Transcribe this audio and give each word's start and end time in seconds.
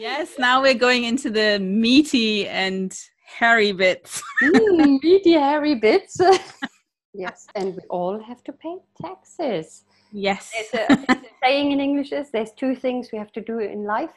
Yes, 0.00 0.38
now 0.38 0.62
we're 0.62 0.72
going 0.88 1.04
into 1.04 1.28
the 1.28 1.58
meaty 1.58 2.48
and 2.48 2.98
hairy 3.22 3.72
bits. 3.72 4.22
mm, 4.42 4.98
meaty, 5.02 5.32
hairy 5.32 5.74
bits. 5.74 6.18
yes, 7.12 7.46
and 7.54 7.76
we 7.76 7.82
all 7.90 8.18
have 8.18 8.42
to 8.44 8.52
pay 8.54 8.76
taxes. 9.02 9.84
Yes. 10.10 10.50
There's 10.54 10.88
a, 10.88 10.96
there's 11.06 11.20
a 11.20 11.26
saying 11.44 11.72
in 11.72 11.80
English 11.80 12.12
is 12.12 12.30
there's 12.30 12.52
two 12.52 12.74
things 12.74 13.10
we 13.12 13.18
have 13.18 13.30
to 13.32 13.42
do 13.42 13.58
in 13.58 13.84
life 13.84 14.14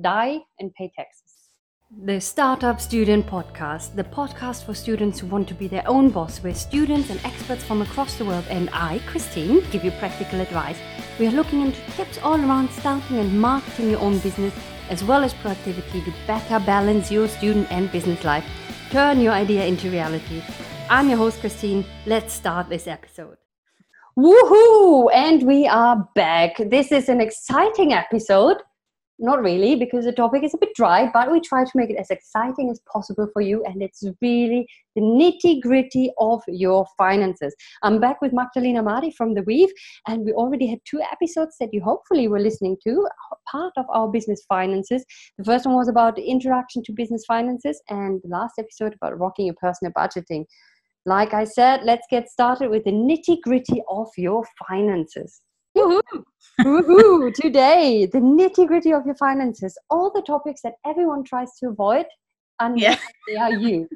die 0.00 0.40
and 0.58 0.74
pay 0.74 0.90
taxes. 0.96 1.22
The 2.04 2.20
Startup 2.20 2.80
Student 2.80 3.28
Podcast, 3.28 3.94
the 3.94 4.02
podcast 4.02 4.64
for 4.64 4.74
students 4.74 5.20
who 5.20 5.28
want 5.28 5.46
to 5.46 5.54
be 5.54 5.68
their 5.68 5.86
own 5.86 6.10
boss, 6.10 6.42
where 6.42 6.54
students 6.56 7.08
and 7.08 7.20
experts 7.24 7.62
from 7.62 7.82
across 7.82 8.16
the 8.16 8.24
world 8.24 8.46
and 8.50 8.68
I, 8.72 9.00
Christine, 9.06 9.62
give 9.70 9.84
you 9.84 9.92
practical 9.92 10.40
advice. 10.40 10.78
We 11.20 11.28
are 11.28 11.32
looking 11.32 11.60
into 11.60 11.80
tips 11.92 12.18
all 12.18 12.40
around 12.40 12.70
starting 12.70 13.18
and 13.18 13.40
marketing 13.40 13.90
your 13.90 14.00
own 14.00 14.18
business, 14.18 14.54
as 14.90 15.02
well 15.04 15.24
as 15.24 15.32
productivity 15.32 16.02
to 16.02 16.12
better 16.26 16.58
balance 16.60 17.10
your 17.10 17.28
student 17.28 17.70
and 17.72 17.90
business 17.92 18.22
life. 18.24 18.44
Turn 18.90 19.20
your 19.20 19.32
idea 19.32 19.64
into 19.64 19.88
reality. 19.88 20.42
I'm 20.90 21.08
your 21.08 21.16
host, 21.16 21.40
Christine. 21.40 21.84
Let's 22.06 22.34
start 22.34 22.68
this 22.68 22.88
episode. 22.88 23.36
Woohoo! 24.18 25.08
And 25.14 25.44
we 25.44 25.68
are 25.68 26.08
back. 26.16 26.56
This 26.58 26.90
is 26.90 27.08
an 27.08 27.20
exciting 27.20 27.92
episode 27.92 28.56
not 29.20 29.42
really, 29.42 29.76
because 29.76 30.04
the 30.04 30.12
topic 30.12 30.42
is 30.42 30.54
a 30.54 30.58
bit 30.58 30.70
dry, 30.74 31.10
but 31.12 31.30
we 31.30 31.40
try 31.40 31.64
to 31.64 31.70
make 31.74 31.90
it 31.90 31.96
as 31.96 32.10
exciting 32.10 32.70
as 32.70 32.80
possible 32.92 33.28
for 33.32 33.42
you. 33.42 33.62
And 33.64 33.82
it's 33.82 34.02
really 34.20 34.66
the 34.96 35.02
nitty 35.02 35.60
gritty 35.60 36.10
of 36.18 36.42
your 36.48 36.86
finances. 36.96 37.54
I'm 37.82 38.00
back 38.00 38.20
with 38.20 38.32
Magdalena 38.32 38.82
Marti 38.82 39.10
from 39.10 39.34
The 39.34 39.42
Weave, 39.42 39.70
and 40.08 40.24
we 40.24 40.32
already 40.32 40.66
had 40.66 40.80
two 40.84 41.00
episodes 41.12 41.56
that 41.60 41.72
you 41.72 41.82
hopefully 41.82 42.28
were 42.28 42.40
listening 42.40 42.76
to, 42.84 43.06
part 43.50 43.72
of 43.76 43.84
our 43.90 44.08
business 44.08 44.44
finances. 44.48 45.04
The 45.38 45.44
first 45.44 45.66
one 45.66 45.76
was 45.76 45.88
about 45.88 46.16
the 46.16 46.22
introduction 46.22 46.82
to 46.84 46.92
business 46.92 47.24
finances, 47.26 47.80
and 47.88 48.20
the 48.22 48.28
last 48.28 48.54
episode 48.58 48.94
about 48.94 49.18
rocking 49.18 49.46
your 49.46 49.56
personal 49.60 49.92
budgeting. 49.92 50.46
Like 51.06 51.32
I 51.34 51.44
said, 51.44 51.80
let's 51.84 52.06
get 52.10 52.28
started 52.28 52.70
with 52.70 52.84
the 52.84 52.92
nitty 52.92 53.40
gritty 53.42 53.82
of 53.88 54.08
your 54.16 54.44
finances. 54.68 55.40
Woohoo! 55.80 56.24
Woohoo! 56.60 57.34
Today, 57.34 58.06
the 58.06 58.18
nitty 58.18 58.66
gritty 58.66 58.92
of 58.92 59.06
your 59.06 59.14
finances, 59.14 59.78
all 59.88 60.10
the 60.10 60.20
topics 60.22 60.60
that 60.62 60.74
everyone 60.84 61.24
tries 61.24 61.56
to 61.58 61.68
avoid, 61.68 62.04
and 62.60 62.78
yeah. 62.78 62.98
they 63.28 63.36
are 63.36 63.52
you. 63.52 63.88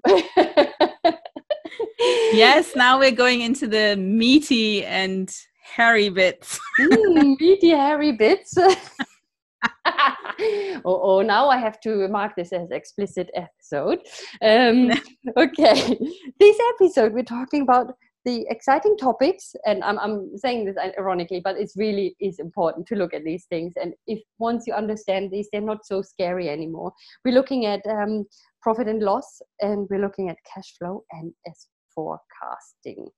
yes, 2.32 2.74
now 2.74 2.98
we're 2.98 3.10
going 3.10 3.42
into 3.42 3.66
the 3.66 3.96
meaty 3.96 4.84
and 4.84 5.34
hairy 5.62 6.08
bits. 6.08 6.58
mm, 6.80 7.36
meaty, 7.40 7.70
hairy 7.70 8.12
bits. 8.12 8.56
oh, 9.86 10.82
oh, 10.84 11.22
now 11.22 11.48
I 11.48 11.58
have 11.58 11.80
to 11.80 12.08
mark 12.08 12.34
this 12.34 12.52
as 12.52 12.70
explicit 12.70 13.30
episode. 13.34 13.98
Um, 14.42 14.90
okay, 15.36 15.98
this 16.40 16.58
episode 16.74 17.12
we're 17.12 17.24
talking 17.24 17.62
about 17.62 17.94
the 18.24 18.46
exciting 18.48 18.96
topics 18.96 19.54
and 19.66 19.84
I'm, 19.84 19.98
I'm 19.98 20.36
saying 20.36 20.64
this 20.64 20.76
ironically 20.98 21.40
but 21.44 21.56
it's 21.58 21.76
really 21.76 22.16
is 22.20 22.38
important 22.38 22.86
to 22.88 22.96
look 22.96 23.14
at 23.14 23.24
these 23.24 23.44
things 23.46 23.74
and 23.80 23.94
if 24.06 24.20
once 24.38 24.66
you 24.66 24.74
understand 24.74 25.30
these 25.30 25.48
they're 25.52 25.60
not 25.60 25.84
so 25.84 26.02
scary 26.02 26.48
anymore 26.48 26.92
we're 27.24 27.34
looking 27.34 27.66
at 27.66 27.80
um, 27.86 28.24
profit 28.62 28.88
and 28.88 29.02
loss 29.02 29.42
and 29.60 29.86
we're 29.90 30.00
looking 30.00 30.30
at 30.30 30.36
cash 30.52 30.74
flow 30.78 31.04
and 31.12 31.32
as 31.46 31.66
forecasting 31.94 33.08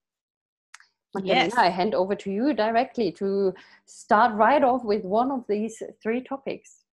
Magdalena, 1.14 1.44
yes. 1.44 1.54
I 1.56 1.68
hand 1.70 1.94
over 1.94 2.14
to 2.14 2.30
you 2.30 2.52
directly 2.52 3.10
to 3.12 3.54
start 3.86 4.34
right 4.34 4.62
off 4.62 4.84
with 4.84 5.02
one 5.02 5.30
of 5.30 5.44
these 5.48 5.82
three 6.02 6.22
topics. 6.22 6.84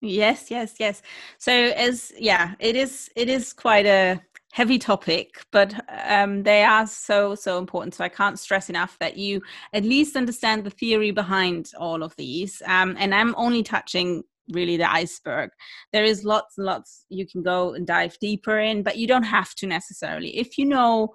Yes, 0.00 0.50
yes, 0.50 0.74
yes. 0.78 1.02
So 1.38 1.52
as 1.52 2.12
yeah, 2.18 2.54
it 2.60 2.76
is 2.76 3.10
it 3.16 3.28
is 3.28 3.52
quite 3.52 3.86
a 3.86 4.20
heavy 4.52 4.78
topic, 4.78 5.44
but 5.52 5.74
um, 6.06 6.42
they 6.42 6.64
are 6.64 6.86
so, 6.86 7.34
so 7.34 7.58
important. 7.58 7.94
So 7.94 8.04
I 8.04 8.08
can't 8.08 8.38
stress 8.38 8.68
enough 8.68 8.96
that 8.98 9.16
you 9.16 9.42
at 9.72 9.84
least 9.84 10.16
understand 10.16 10.64
the 10.64 10.70
theory 10.70 11.10
behind 11.10 11.70
all 11.78 12.02
of 12.02 12.16
these. 12.16 12.62
Um, 12.66 12.96
and 12.98 13.14
I'm 13.14 13.34
only 13.36 13.62
touching 13.62 14.22
really 14.50 14.76
the 14.76 14.90
iceberg. 14.90 15.50
There 15.92 16.04
is 16.04 16.24
lots 16.24 16.56
and 16.56 16.66
lots 16.66 17.04
you 17.10 17.26
can 17.26 17.42
go 17.42 17.74
and 17.74 17.86
dive 17.86 18.18
deeper 18.20 18.58
in, 18.58 18.82
but 18.82 18.96
you 18.96 19.06
don't 19.06 19.24
have 19.24 19.54
to 19.56 19.66
necessarily. 19.66 20.36
If 20.38 20.56
you 20.56 20.64
know 20.64 21.10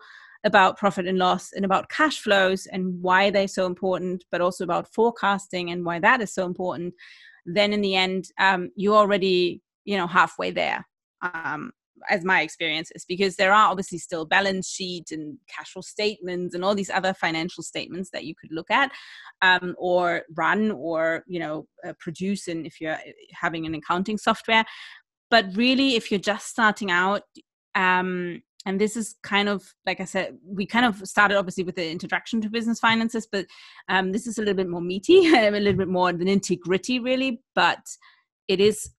about 0.45 0.77
profit 0.77 1.07
and 1.07 1.17
loss 1.17 1.53
and 1.53 1.65
about 1.65 1.89
cash 1.89 2.19
flows 2.19 2.67
and 2.67 3.01
why 3.01 3.29
they're 3.29 3.47
so 3.47 3.65
important, 3.65 4.25
but 4.31 4.41
also 4.41 4.63
about 4.63 4.93
forecasting 4.93 5.71
and 5.71 5.85
why 5.85 5.99
that 5.99 6.21
is 6.21 6.33
so 6.33 6.45
important, 6.45 6.93
then 7.45 7.73
in 7.73 7.81
the 7.81 7.95
end, 7.95 8.25
um, 8.39 8.69
you're 8.75 8.95
already, 8.95 9.61
you 9.85 9.97
know, 9.97 10.07
halfway 10.07 10.51
there. 10.51 10.85
Um, 11.21 11.71
as 12.09 12.23
my 12.23 12.41
experience 12.41 12.91
is 12.95 13.05
because 13.05 13.35
there 13.35 13.53
are 13.53 13.69
obviously 13.69 13.97
still 13.97 14.25
balance 14.25 14.69
sheet 14.69 15.11
and 15.11 15.37
cash 15.47 15.71
flow 15.71 15.81
statements 15.81 16.55
and 16.55 16.63
all 16.63 16.75
these 16.75 16.89
other 16.89 17.13
financial 17.13 17.63
statements 17.63 18.09
that 18.11 18.25
you 18.25 18.33
could 18.35 18.51
look 18.51 18.69
at 18.71 18.91
um, 19.41 19.75
or 19.77 20.23
run 20.35 20.71
or 20.71 21.23
you 21.27 21.39
know 21.39 21.67
uh, 21.87 21.93
produce 21.99 22.47
and 22.47 22.65
if 22.65 22.79
you're 22.81 22.93
uh, 22.93 23.11
having 23.33 23.65
an 23.65 23.75
accounting 23.75 24.17
software. 24.17 24.65
But 25.29 25.45
really 25.55 25.95
if 25.95 26.11
you're 26.11 26.19
just 26.19 26.47
starting 26.47 26.91
out 26.91 27.23
um, 27.75 28.41
and 28.65 28.79
this 28.79 28.95
is 28.95 29.15
kind 29.23 29.49
of 29.49 29.73
like 29.85 29.99
i 29.99 30.05
said 30.05 30.37
we 30.45 30.65
kind 30.65 30.85
of 30.85 30.95
started 31.07 31.37
obviously 31.37 31.63
with 31.63 31.75
the 31.75 31.89
introduction 31.89 32.39
to 32.39 32.49
business 32.49 32.79
finances 32.79 33.27
but 33.29 33.45
um, 33.89 34.11
this 34.11 34.27
is 34.27 34.37
a 34.37 34.41
little 34.41 34.53
bit 34.53 34.69
more 34.69 34.81
meaty 34.81 35.27
a 35.35 35.51
little 35.51 35.73
bit 35.73 35.87
more 35.87 36.13
the 36.13 36.25
nitty 36.25 36.59
gritty 36.59 36.99
really 36.99 37.41
but 37.55 37.81
it 38.47 38.59
is 38.59 38.91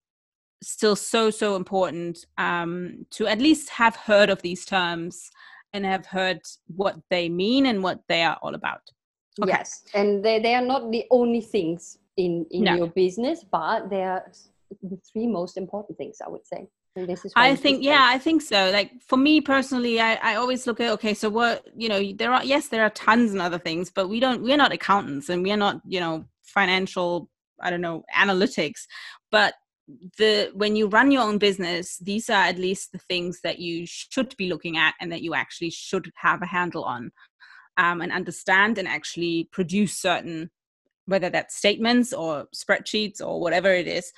still 0.69 0.97
so 0.97 1.31
so 1.31 1.57
important 1.57 2.25
um, 2.39 3.07
to 3.11 3.27
at 3.27 3.39
least 3.39 3.69
have 3.71 3.97
heard 3.97 4.31
of 4.31 4.43
these 4.43 4.65
terms 4.65 5.31
and 5.73 5.85
have 5.85 6.07
heard 6.07 6.41
what 6.69 6.97
they 7.11 7.29
mean 7.29 7.67
and 7.67 7.83
what 7.83 8.01
they 8.09 8.23
are 8.23 8.39
all 8.43 8.55
about 8.55 8.81
okay. 9.43 9.53
yes 9.53 9.83
and 9.95 10.25
they, 10.25 10.39
they 10.39 10.55
are 10.55 10.65
not 10.65 10.91
the 10.91 11.05
only 11.11 11.41
things 11.41 11.99
in 12.17 12.47
in 12.51 12.65
no. 12.65 12.75
your 12.75 12.87
business 12.89 13.45
but 13.51 13.91
they 13.91 14.03
are 14.03 14.25
the 14.83 14.99
three 15.13 15.27
most 15.27 15.57
important 15.57 15.97
things 15.99 16.19
i 16.25 16.29
would 16.29 16.47
say 16.47 16.67
this 16.95 17.25
is 17.25 17.33
i 17.35 17.57
think 17.57 17.83
yeah 17.83 18.07
i 18.09 18.19
think 18.19 18.41
so 18.41 18.71
like 18.71 18.93
for 19.01 19.17
me 19.17 19.41
personally 19.41 20.01
I, 20.01 20.15
I 20.15 20.35
always 20.37 20.67
look 20.67 20.79
at 20.81 20.93
okay 20.93 21.13
so 21.13 21.29
what 21.29 21.67
you 21.77 21.89
know 21.89 22.13
there 22.13 22.33
are 22.33 22.45
yes 22.45 22.69
there 22.69 22.85
are 22.85 22.91
tons 22.91 23.33
and 23.33 23.43
other 23.43 23.59
things 23.59 23.91
but 23.91 24.09
we 24.09 24.21
don't 24.21 24.43
we're 24.43 24.57
not 24.57 24.73
accountants 24.73 25.29
and 25.29 25.43
we're 25.43 25.57
not 25.57 25.81
you 25.87 25.99
know 25.99 26.25
financial 26.45 27.29
i 27.61 27.69
don't 27.69 27.81
know 27.81 28.05
analytics 28.17 28.83
but 29.33 29.55
the 30.19 30.51
when 30.55 30.77
you 30.77 30.87
run 30.87 31.11
your 31.11 31.23
own 31.23 31.37
business 31.37 31.99
these 31.99 32.31
are 32.31 32.45
at 32.45 32.59
least 32.59 32.91
the 32.93 32.99
things 32.99 33.41
that 33.43 33.59
you 33.59 33.85
should 33.87 34.35
be 34.39 34.49
looking 34.49 34.79
at 34.79 34.95
and 35.01 35.13
that 35.13 35.21
you 35.21 35.35
actually 35.35 35.71
should 35.71 36.11
have 36.17 36.41
a 36.41 36.47
handle 36.47 36.85
on 36.85 37.11
um, 37.77 38.01
and 38.01 38.13
understand 38.13 38.79
and 38.79 38.89
actually 38.89 39.49
produce 39.53 39.97
certain 39.97 40.51
whether 41.07 41.29
that's 41.29 41.57
statements 41.57 42.13
or 42.13 42.47
spreadsheets 42.55 43.21
or 43.21 43.41
whatever 43.41 43.73
it 43.73 43.87
is 43.87 44.11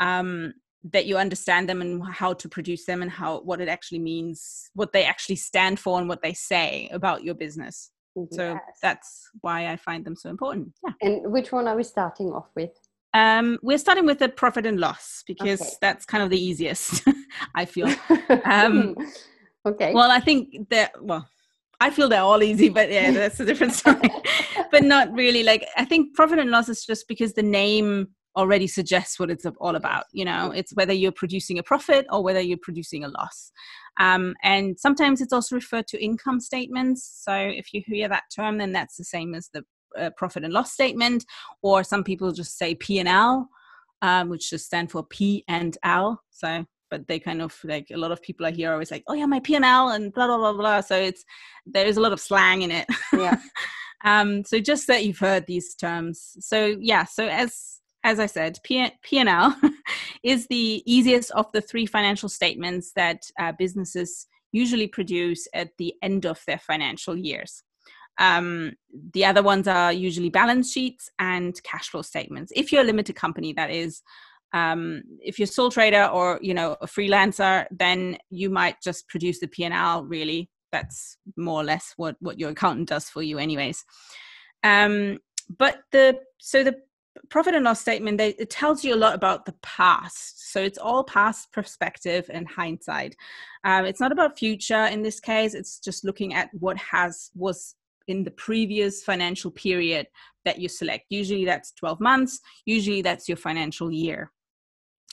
um, 0.00 0.54
that 0.84 1.06
you 1.06 1.18
understand 1.18 1.68
them 1.68 1.82
and 1.82 2.02
how 2.10 2.32
to 2.32 2.48
produce 2.48 2.86
them 2.86 3.02
and 3.02 3.10
how 3.10 3.40
what 3.40 3.60
it 3.60 3.68
actually 3.68 3.98
means 3.98 4.70
what 4.74 4.92
they 4.92 5.04
actually 5.04 5.36
stand 5.36 5.78
for 5.78 5.98
and 5.98 6.08
what 6.08 6.22
they 6.22 6.32
say 6.32 6.88
about 6.92 7.22
your 7.22 7.34
business. 7.34 7.90
Yes. 8.16 8.26
so 8.32 8.58
that's 8.82 9.30
why 9.40 9.68
i 9.68 9.76
find 9.76 10.04
them 10.04 10.16
so 10.16 10.30
important. 10.30 10.72
Yeah. 10.84 10.94
And 11.02 11.32
which 11.32 11.52
one 11.52 11.68
are 11.68 11.76
we 11.76 11.84
starting 11.84 12.32
off 12.32 12.48
with 12.56 12.70
um, 13.14 13.58
we're 13.62 13.78
starting 13.78 14.06
with 14.06 14.18
the 14.18 14.28
profit 14.28 14.66
and 14.66 14.78
loss 14.78 15.22
because 15.26 15.60
okay. 15.60 15.70
that's 15.80 16.04
kind 16.04 16.22
of 16.22 16.30
the 16.30 16.42
easiest, 16.42 17.02
I 17.54 17.64
feel. 17.64 17.88
Um, 18.44 18.96
okay. 19.66 19.92
Well, 19.92 20.10
I 20.10 20.20
think 20.20 20.68
that, 20.70 20.92
well, 21.02 21.28
I 21.80 21.90
feel 21.90 22.08
they're 22.08 22.20
all 22.20 22.42
easy, 22.42 22.68
but 22.68 22.90
yeah, 22.90 23.10
that's 23.12 23.40
a 23.40 23.44
different 23.44 23.72
story. 23.72 24.10
but 24.70 24.84
not 24.84 25.12
really. 25.12 25.42
Like, 25.42 25.66
I 25.76 25.84
think 25.84 26.14
profit 26.14 26.38
and 26.38 26.50
loss 26.50 26.68
is 26.68 26.84
just 26.84 27.08
because 27.08 27.32
the 27.32 27.42
name 27.42 28.08
already 28.36 28.68
suggests 28.68 29.18
what 29.18 29.30
it's 29.30 29.44
all 29.58 29.74
about. 29.74 30.04
You 30.12 30.24
know, 30.24 30.52
it's 30.52 30.72
whether 30.74 30.92
you're 30.92 31.10
producing 31.10 31.58
a 31.58 31.64
profit 31.64 32.06
or 32.10 32.22
whether 32.22 32.40
you're 32.40 32.58
producing 32.62 33.02
a 33.02 33.08
loss. 33.08 33.50
Um, 33.98 34.34
and 34.44 34.78
sometimes 34.78 35.20
it's 35.20 35.32
also 35.32 35.56
referred 35.56 35.88
to 35.88 36.02
income 36.02 36.38
statements. 36.38 37.22
So 37.24 37.34
if 37.34 37.72
you 37.72 37.82
hear 37.84 38.08
that 38.08 38.24
term, 38.34 38.58
then 38.58 38.72
that's 38.72 38.96
the 38.96 39.04
same 39.04 39.34
as 39.34 39.50
the 39.52 39.64
uh, 39.98 40.10
profit 40.16 40.44
and 40.44 40.52
loss 40.52 40.72
statement, 40.72 41.24
or 41.62 41.82
some 41.82 42.04
people 42.04 42.32
just 42.32 42.58
say 42.58 42.74
P 42.74 42.98
and 42.98 43.08
L, 43.08 43.48
um, 44.02 44.28
which 44.28 44.50
just 44.50 44.66
stand 44.66 44.90
for 44.90 45.02
P 45.04 45.44
and 45.48 45.76
L. 45.82 46.22
So, 46.30 46.64
but 46.90 47.06
they 47.06 47.18
kind 47.18 47.42
of 47.42 47.56
like 47.64 47.88
a 47.92 47.96
lot 47.96 48.12
of 48.12 48.22
people 48.22 48.46
are 48.46 48.50
here 48.50 48.72
always 48.72 48.90
like, 48.90 49.04
oh 49.06 49.14
yeah, 49.14 49.26
my 49.26 49.40
P 49.40 49.54
and 49.54 49.64
L 49.64 49.90
and 49.90 50.12
blah 50.12 50.26
blah 50.26 50.38
blah 50.38 50.52
blah. 50.52 50.80
So 50.80 50.96
it's 50.96 51.24
there 51.66 51.86
is 51.86 51.96
a 51.96 52.00
lot 52.00 52.12
of 52.12 52.20
slang 52.20 52.62
in 52.62 52.70
it. 52.70 52.86
Yeah. 53.12 53.36
um, 54.04 54.44
so 54.44 54.58
just 54.58 54.86
that 54.86 55.04
you've 55.04 55.18
heard 55.18 55.46
these 55.46 55.74
terms. 55.74 56.36
So 56.40 56.76
yeah. 56.80 57.04
So 57.04 57.26
as 57.26 57.80
as 58.02 58.18
I 58.18 58.26
said, 58.26 58.58
P, 58.62 58.78
and 58.78 59.28
L 59.28 59.54
is 60.22 60.46
the 60.46 60.82
easiest 60.86 61.30
of 61.32 61.50
the 61.52 61.60
three 61.60 61.86
financial 61.86 62.28
statements 62.28 62.92
that 62.96 63.22
uh, 63.38 63.52
businesses 63.58 64.26
usually 64.52 64.86
produce 64.86 65.46
at 65.54 65.76
the 65.78 65.94
end 66.02 66.26
of 66.26 66.40
their 66.46 66.58
financial 66.58 67.16
years. 67.16 67.62
Um, 68.20 68.74
the 69.14 69.24
other 69.24 69.42
ones 69.42 69.66
are 69.66 69.92
usually 69.92 70.28
balance 70.28 70.70
sheets 70.70 71.10
and 71.18 71.60
cash 71.64 71.88
flow 71.88 72.02
statements. 72.02 72.52
If 72.54 72.70
you're 72.70 72.82
a 72.82 72.86
limited 72.86 73.16
company, 73.16 73.54
that 73.54 73.70
is, 73.70 74.02
um, 74.52 75.02
if 75.20 75.38
you're 75.38 75.44
a 75.44 75.48
sole 75.48 75.70
trader 75.70 76.04
or 76.04 76.38
you 76.42 76.54
know 76.54 76.76
a 76.80 76.86
freelancer 76.86 77.66
then 77.70 78.18
you 78.30 78.50
might 78.50 78.80
just 78.82 79.08
produce 79.08 79.40
the 79.40 79.48
p&l 79.48 80.04
really. 80.04 80.50
That's 80.72 81.16
more 81.36 81.62
or 81.62 81.64
less 81.64 81.94
what 81.96 82.16
what 82.20 82.38
your 82.38 82.50
accountant 82.50 82.88
does 82.88 83.08
for 83.08 83.22
you 83.22 83.38
anyways. 83.38 83.84
Um, 84.62 85.18
but 85.58 85.80
the 85.90 86.18
so 86.38 86.62
the 86.62 86.76
profit 87.28 87.54
and 87.54 87.64
loss 87.64 87.80
statement 87.80 88.18
they, 88.18 88.30
it 88.30 88.50
tells 88.50 88.84
you 88.84 88.94
a 88.94 88.96
lot 88.96 89.14
about 89.14 89.46
the 89.46 89.54
past. 89.62 90.52
So 90.52 90.60
it's 90.60 90.78
all 90.78 91.04
past 91.04 91.52
perspective 91.52 92.28
and 92.32 92.46
hindsight. 92.46 93.16
Um, 93.64 93.84
it's 93.84 94.00
not 94.00 94.12
about 94.12 94.38
future 94.38 94.86
in 94.86 95.02
this 95.02 95.20
case. 95.20 95.54
It's 95.54 95.78
just 95.78 96.04
looking 96.04 96.34
at 96.34 96.50
what 96.52 96.76
has 96.76 97.30
was 97.34 97.74
in 98.08 98.24
the 98.24 98.30
previous 98.30 99.02
financial 99.02 99.50
period 99.50 100.06
that 100.44 100.58
you 100.58 100.68
select 100.68 101.04
usually 101.10 101.44
that's 101.44 101.72
12 101.72 102.00
months 102.00 102.40
usually 102.64 103.02
that's 103.02 103.28
your 103.28 103.36
financial 103.36 103.90
year 103.90 104.30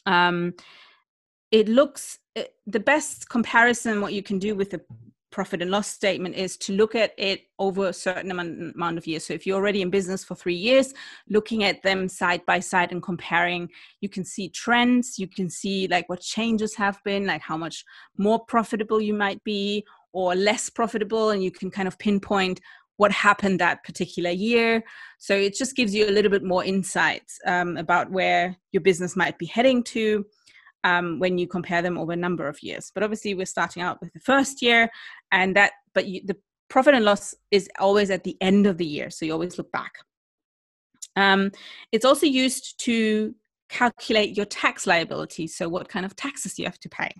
um, 0.05 0.53
it 1.51 1.67
looks 1.67 2.19
eh, 2.35 2.45
the 2.65 2.79
best 2.79 3.29
comparison 3.29 4.01
what 4.01 4.13
you 4.13 4.23
can 4.23 4.39
do 4.39 4.55
with 4.55 4.71
the 4.71 4.81
profit 5.37 5.61
and 5.61 5.71
loss 5.71 5.87
statement 5.87 6.35
is 6.35 6.57
to 6.57 6.73
look 6.73 6.95
at 6.95 7.13
it 7.17 7.41
over 7.59 7.87
a 7.87 7.93
certain 7.93 8.31
amount, 8.31 8.75
amount 8.75 8.97
of 8.97 9.05
years. 9.05 9.25
So 9.25 9.33
if 9.33 9.45
you're 9.45 9.57
already 9.57 9.81
in 9.81 9.89
business 9.89 10.23
for 10.23 10.35
three 10.35 10.55
years, 10.55 10.93
looking 11.29 11.63
at 11.63 11.83
them 11.83 12.07
side 12.07 12.45
by 12.45 12.59
side 12.59 12.91
and 12.91 13.03
comparing, 13.03 13.69
you 14.01 14.09
can 14.09 14.23
see 14.23 14.49
trends. 14.49 15.19
You 15.19 15.27
can 15.27 15.49
see 15.49 15.87
like 15.87 16.07
what 16.09 16.21
changes 16.21 16.75
have 16.75 16.99
been, 17.03 17.25
like 17.25 17.41
how 17.41 17.57
much 17.57 17.83
more 18.17 18.39
profitable 18.45 19.01
you 19.01 19.13
might 19.13 19.43
be 19.43 19.85
or 20.13 20.35
less 20.35 20.69
profitable, 20.69 21.29
and 21.29 21.43
you 21.43 21.51
can 21.51 21.69
kind 21.69 21.87
of 21.87 21.97
pinpoint 21.97 22.59
what 22.97 23.11
happened 23.11 23.59
that 23.59 23.83
particular 23.83 24.31
year. 24.31 24.83
So 25.19 25.35
it 25.35 25.55
just 25.55 25.75
gives 25.75 25.93
you 25.93 26.07
a 26.07 26.11
little 26.11 26.31
bit 26.31 26.43
more 26.43 26.63
insights 26.63 27.37
um, 27.45 27.77
about 27.77 28.11
where 28.11 28.57
your 28.71 28.81
business 28.81 29.15
might 29.15 29.37
be 29.37 29.45
heading 29.45 29.83
to 29.83 30.25
um, 30.83 31.19
when 31.19 31.37
you 31.37 31.47
compare 31.47 31.81
them 31.81 31.97
over 31.97 32.11
a 32.11 32.17
number 32.17 32.47
of 32.47 32.61
years. 32.63 32.91
But 32.93 33.03
obviously, 33.03 33.33
we're 33.33 33.45
starting 33.45 33.83
out 33.83 33.99
with 34.01 34.13
the 34.13 34.19
first 34.19 34.61
year, 34.61 34.89
and 35.31 35.55
that, 35.55 35.73
but 35.93 36.07
you, 36.07 36.21
the 36.25 36.37
profit 36.69 36.95
and 36.95 37.05
loss 37.05 37.33
is 37.51 37.69
always 37.79 38.09
at 38.09 38.23
the 38.23 38.37
end 38.41 38.67
of 38.67 38.77
the 38.77 38.85
year, 38.85 39.09
so 39.09 39.25
you 39.25 39.31
always 39.31 39.57
look 39.57 39.71
back. 39.71 39.93
Um, 41.15 41.51
it's 41.91 42.05
also 42.05 42.25
used 42.25 42.79
to 42.85 43.33
calculate 43.69 44.35
your 44.37 44.45
tax 44.45 44.87
liability, 44.87 45.47
so 45.47 45.67
what 45.69 45.89
kind 45.89 46.05
of 46.05 46.15
taxes 46.15 46.57
you 46.57 46.65
have 46.65 46.79
to 46.79 46.89
pay. 46.89 47.11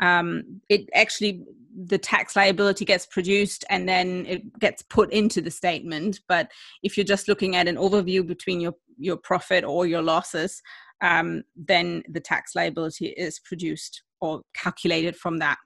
Um, 0.00 0.60
it 0.68 0.88
actually 0.94 1.44
the 1.76 1.98
tax 1.98 2.36
liability 2.36 2.84
gets 2.84 3.06
produced 3.06 3.64
and 3.68 3.88
then 3.88 4.24
it 4.26 4.58
gets 4.60 4.82
put 4.82 5.12
into 5.12 5.40
the 5.40 5.50
statement. 5.50 6.20
But 6.28 6.50
if 6.82 6.96
you're 6.96 7.04
just 7.04 7.28
looking 7.28 7.56
at 7.56 7.68
an 7.68 7.76
overview 7.76 8.26
between 8.26 8.60
your 8.60 8.74
your 8.96 9.16
profit 9.16 9.64
or 9.64 9.86
your 9.86 10.02
losses, 10.02 10.62
um, 11.00 11.42
then 11.56 12.02
the 12.08 12.20
tax 12.20 12.54
liability 12.54 13.08
is 13.08 13.40
produced 13.40 14.02
or 14.20 14.42
calculated 14.54 15.16
from 15.16 15.38
that. 15.38 15.58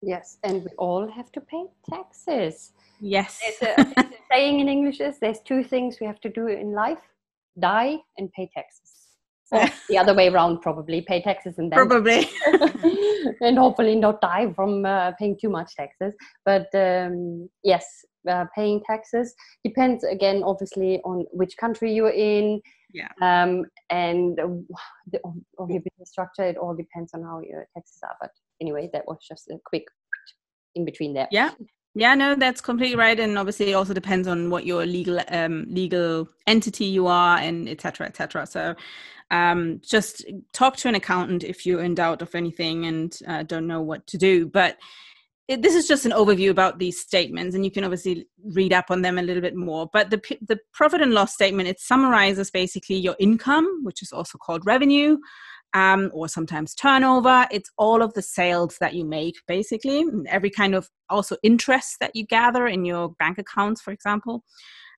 Yes, 0.00 0.38
and 0.44 0.62
we 0.62 0.70
all 0.78 1.10
have 1.10 1.32
to 1.32 1.40
pay 1.40 1.64
taxes. 1.90 2.72
Yes. 3.00 3.40
A, 3.62 3.84
saying 4.32 4.60
in 4.60 4.68
English 4.68 5.00
is 5.00 5.18
there's 5.18 5.40
two 5.40 5.64
things 5.64 5.98
we 6.00 6.06
have 6.06 6.20
to 6.20 6.28
do 6.28 6.46
in 6.46 6.72
life 6.72 7.02
die 7.58 7.96
and 8.16 8.30
pay 8.32 8.48
taxes. 8.54 8.97
Or 9.50 9.66
the 9.88 9.98
other 9.98 10.14
way 10.14 10.28
around, 10.28 10.60
probably 10.60 11.00
pay 11.00 11.22
taxes 11.22 11.58
and 11.58 11.72
then 11.72 11.86
probably, 11.86 12.28
and 13.40 13.58
hopefully 13.58 13.96
not 13.96 14.20
die 14.20 14.52
from 14.54 14.84
uh, 14.84 15.12
paying 15.18 15.38
too 15.40 15.48
much 15.48 15.74
taxes. 15.74 16.14
But 16.44 16.66
um, 16.74 17.48
yes, 17.64 17.86
uh, 18.28 18.44
paying 18.54 18.82
taxes 18.84 19.34
depends 19.64 20.04
again, 20.04 20.42
obviously, 20.44 21.00
on 21.04 21.24
which 21.32 21.56
country 21.56 21.94
you're 21.94 22.10
in, 22.10 22.60
yeah. 22.92 23.08
um, 23.22 23.64
and 23.90 24.36
the, 24.36 25.20
of 25.58 25.70
your 25.70 25.80
business 25.80 26.10
structure. 26.10 26.44
It 26.44 26.56
all 26.56 26.74
depends 26.74 27.12
on 27.14 27.22
how 27.22 27.40
your 27.40 27.66
taxes 27.74 28.00
are. 28.02 28.16
But 28.20 28.30
anyway 28.60 28.90
that 28.92 29.06
was 29.06 29.18
just 29.26 29.48
a 29.48 29.58
quick 29.64 29.84
in 30.74 30.84
between 30.84 31.14
there. 31.14 31.28
Yeah. 31.30 31.50
Yeah 31.94 32.14
no 32.14 32.34
that's 32.34 32.60
completely 32.60 32.96
right. 32.96 33.18
And 33.18 33.38
obviously 33.38 33.70
it 33.70 33.74
also 33.74 33.94
depends 33.94 34.28
on 34.28 34.50
what 34.50 34.66
your 34.66 34.86
legal 34.86 35.20
um, 35.28 35.66
legal 35.68 36.28
entity 36.46 36.84
you 36.84 37.06
are 37.06 37.38
and 37.38 37.68
etc 37.68 38.06
etc 38.06 38.46
so 38.46 38.74
um, 39.30 39.80
just 39.84 40.24
talk 40.52 40.76
to 40.76 40.88
an 40.88 40.94
accountant 40.94 41.44
if 41.44 41.66
you're 41.66 41.82
in 41.82 41.94
doubt 41.94 42.22
of 42.22 42.34
anything 42.34 42.86
and 42.86 43.18
uh, 43.26 43.42
don't 43.42 43.66
know 43.66 43.82
what 43.82 44.06
to 44.06 44.18
do 44.18 44.46
but 44.46 44.78
it, 45.48 45.62
this 45.62 45.74
is 45.74 45.88
just 45.88 46.04
an 46.04 46.12
overview 46.12 46.50
about 46.50 46.78
these 46.78 47.00
statements, 47.00 47.54
and 47.54 47.64
you 47.64 47.70
can 47.70 47.82
obviously 47.82 48.26
read 48.44 48.74
up 48.74 48.90
on 48.90 49.00
them 49.00 49.16
a 49.16 49.22
little 49.22 49.40
bit 49.40 49.56
more. 49.56 49.88
But 49.90 50.10
the 50.10 50.20
the 50.46 50.58
profit 50.74 51.00
and 51.00 51.14
loss 51.14 51.32
statement 51.32 51.68
it 51.68 51.80
summarizes 51.80 52.50
basically 52.50 52.96
your 52.96 53.16
income, 53.18 53.80
which 53.82 54.02
is 54.02 54.12
also 54.12 54.36
called 54.36 54.66
revenue, 54.66 55.16
um, 55.72 56.10
or 56.12 56.28
sometimes 56.28 56.74
turnover. 56.74 57.46
It's 57.50 57.70
all 57.78 58.02
of 58.02 58.12
the 58.12 58.22
sales 58.22 58.76
that 58.80 58.94
you 58.94 59.06
make, 59.06 59.36
basically, 59.48 60.04
every 60.28 60.50
kind 60.50 60.74
of 60.74 60.90
also 61.08 61.36
interest 61.42 61.96
that 62.00 62.14
you 62.14 62.26
gather 62.26 62.66
in 62.66 62.84
your 62.84 63.10
bank 63.18 63.38
accounts, 63.38 63.80
for 63.80 63.90
example. 63.90 64.44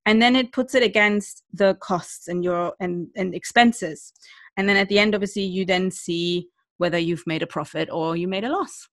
And 0.07 0.21
then 0.21 0.35
it 0.35 0.53
puts 0.53 0.75
it 0.75 0.83
against 0.83 1.45
the 1.53 1.75
costs 1.75 2.29
and 2.29 2.43
your 2.43 2.75
and, 2.81 3.09
and 3.17 3.35
expenses. 3.35 4.13
And 4.57 4.69
then 4.69 4.77
at 4.77 4.89
the 4.89 4.99
end, 4.99 5.15
obviously, 5.15 5.43
you 5.43 5.65
then 5.65 5.91
see 5.91 6.49
whether 6.79 6.99
you've 6.99 7.27
made 7.27 7.43
a 7.43 7.47
profit 7.47 7.89
or 7.91 8.17
you 8.17 8.27
made 8.27 8.45
a 8.45 8.51
loss. 8.51 8.89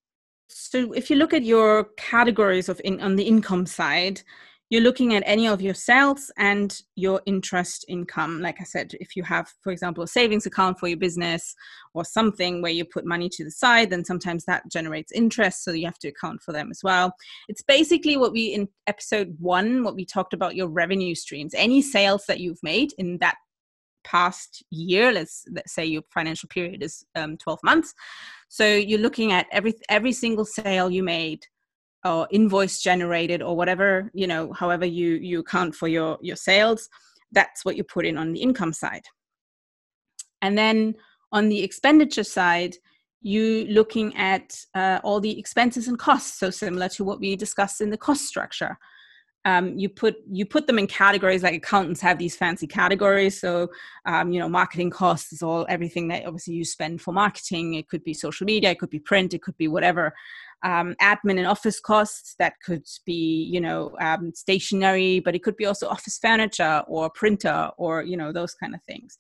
So 0.48 0.92
if 0.94 1.09
you 1.09 1.15
look 1.15 1.33
at 1.33 1.44
your 1.44 1.86
categories 1.98 2.69
of 2.69 2.81
in, 2.83 3.01
on 3.01 3.15
the 3.15 3.24
income 3.24 3.65
side, 3.65 4.21
you're 4.69 4.81
looking 4.81 5.15
at 5.15 5.23
any 5.25 5.47
of 5.47 5.61
your 5.61 5.73
sales 5.73 6.31
and 6.37 6.81
your 6.95 7.21
interest 7.25 7.85
income. 7.87 8.41
Like 8.41 8.59
I 8.59 8.65
said, 8.65 8.91
if 8.99 9.15
you 9.15 9.23
have, 9.23 9.49
for 9.61 9.71
example, 9.71 10.03
a 10.03 10.07
savings 10.07 10.45
account 10.45 10.77
for 10.77 10.87
your 10.87 10.97
business 10.97 11.55
or 11.93 12.03
something 12.03 12.61
where 12.61 12.71
you 12.71 12.83
put 12.83 13.05
money 13.05 13.29
to 13.29 13.45
the 13.45 13.51
side, 13.51 13.89
then 13.89 14.03
sometimes 14.03 14.43
that 14.45 14.63
generates 14.69 15.11
interest. 15.13 15.63
So 15.63 15.71
you 15.71 15.85
have 15.85 15.99
to 15.99 16.09
account 16.09 16.41
for 16.41 16.51
them 16.51 16.69
as 16.69 16.81
well. 16.83 17.13
It's 17.47 17.61
basically 17.61 18.17
what 18.17 18.33
we 18.33 18.47
in 18.47 18.67
episode 18.87 19.35
one, 19.39 19.83
what 19.83 19.95
we 19.95 20.05
talked 20.05 20.33
about 20.33 20.55
your 20.55 20.67
revenue 20.67 21.15
streams. 21.15 21.53
Any 21.55 21.81
sales 21.81 22.25
that 22.27 22.41
you've 22.41 22.61
made 22.61 22.91
in 22.97 23.19
that 23.19 23.35
past 24.03 24.63
year 24.71 25.11
let's, 25.11 25.43
let's 25.51 25.73
say 25.73 25.83
your 25.83 26.01
financial 26.13 26.47
period 26.47 26.81
is 26.81 27.03
um, 27.15 27.35
12 27.35 27.59
months 27.61 27.93
so 28.47 28.65
you're 28.65 28.99
looking 28.99 29.33
at 29.33 29.47
every 29.51 29.73
every 29.89 30.13
single 30.13 30.45
sale 30.45 30.89
you 30.89 31.03
made 31.03 31.45
or 32.07 32.27
invoice 32.31 32.81
generated 32.81 33.42
or 33.42 33.56
whatever 33.56 34.09
you 34.13 34.27
know 34.27 34.54
however 34.54 34.86
you 34.86 35.15
you 35.15 35.39
account 35.39 35.75
for 35.75 35.88
your 35.88 36.18
your 36.21 36.36
sales 36.36 36.89
that's 37.31 37.65
what 37.65 37.77
you 37.77 37.83
put 37.83 38.06
in 38.06 38.18
on 38.18 38.33
the 38.33 38.42
income 38.42 38.74
side. 38.74 39.06
And 40.42 40.57
then 40.57 40.95
on 41.31 41.50
the 41.50 41.63
expenditure 41.63 42.24
side 42.24 42.75
you 43.21 43.65
looking 43.69 44.15
at 44.15 44.56
uh, 44.75 45.00
all 45.03 45.20
the 45.20 45.38
expenses 45.38 45.88
and 45.88 45.98
costs 45.98 46.39
so 46.39 46.50
similar 46.50 46.88
to 46.88 47.03
what 47.03 47.20
we 47.20 47.36
discussed 47.36 47.81
in 47.81 47.89
the 47.89 47.98
cost 47.98 48.25
structure 48.25 48.77
um, 49.48 49.80
you 49.80 49.88
put 49.88 50.18
you 50.30 50.46
put 50.46 50.68
them 50.68 50.77
in 50.77 50.88
categories 50.88 51.42
like 51.42 51.56
accountants 51.56 52.01
have 52.01 52.18
these 52.18 52.36
fancy 52.36 52.68
categories. 52.68 53.39
So 53.39 53.70
um, 54.06 54.30
you 54.34 54.42
know 54.42 54.50
marketing 54.50 54.89
costs 54.89 55.32
is 55.32 55.42
all 55.42 55.66
everything 55.70 56.10
that 56.10 56.25
obviously 56.25 56.54
you 56.54 56.66
spend 56.66 57.01
for 57.01 57.13
marketing. 57.13 57.75
It 57.75 57.88
could 57.88 58.04
be 58.04 58.13
social 58.13 58.44
media 58.44 58.72
it 58.72 58.80
could 58.80 58.89
be 58.89 59.00
print 59.00 59.34
it 59.34 59.42
could 59.42 59.58
be 59.58 59.70
whatever. 59.70 60.13
Um, 60.63 60.96
admin 61.01 61.38
and 61.38 61.48
office 61.48 61.80
costs 61.80 62.36
that 62.39 62.56
could 62.66 62.86
be 63.06 63.48
you 63.50 63.62
know 63.62 63.96
um, 64.01 64.34
stationary 64.36 65.22
but 65.22 65.34
it 65.34 65.44
could 65.44 65.56
be 65.56 65.66
also 65.66 65.88
office 65.88 66.18
furniture 66.18 66.84
or 66.86 67.10
printer 67.10 67.72
or 67.77 68.04
you 68.04 68.18
know 68.18 68.34
those 68.34 68.54
kind 68.54 68.75
of 68.75 68.84
things. 68.84 69.18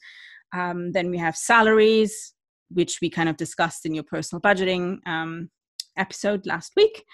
Um, 0.53 0.91
then 0.91 1.09
we 1.09 1.17
have 1.19 1.37
salaries 1.37 2.33
which 2.69 2.99
we 3.01 3.09
kind 3.09 3.29
of 3.29 3.37
discussed 3.37 3.85
in 3.85 3.95
your 3.95 4.03
personal 4.03 4.41
budgeting 4.41 4.97
um, 5.07 5.49
episode 5.95 6.45
last 6.45 6.73
week 6.75 7.05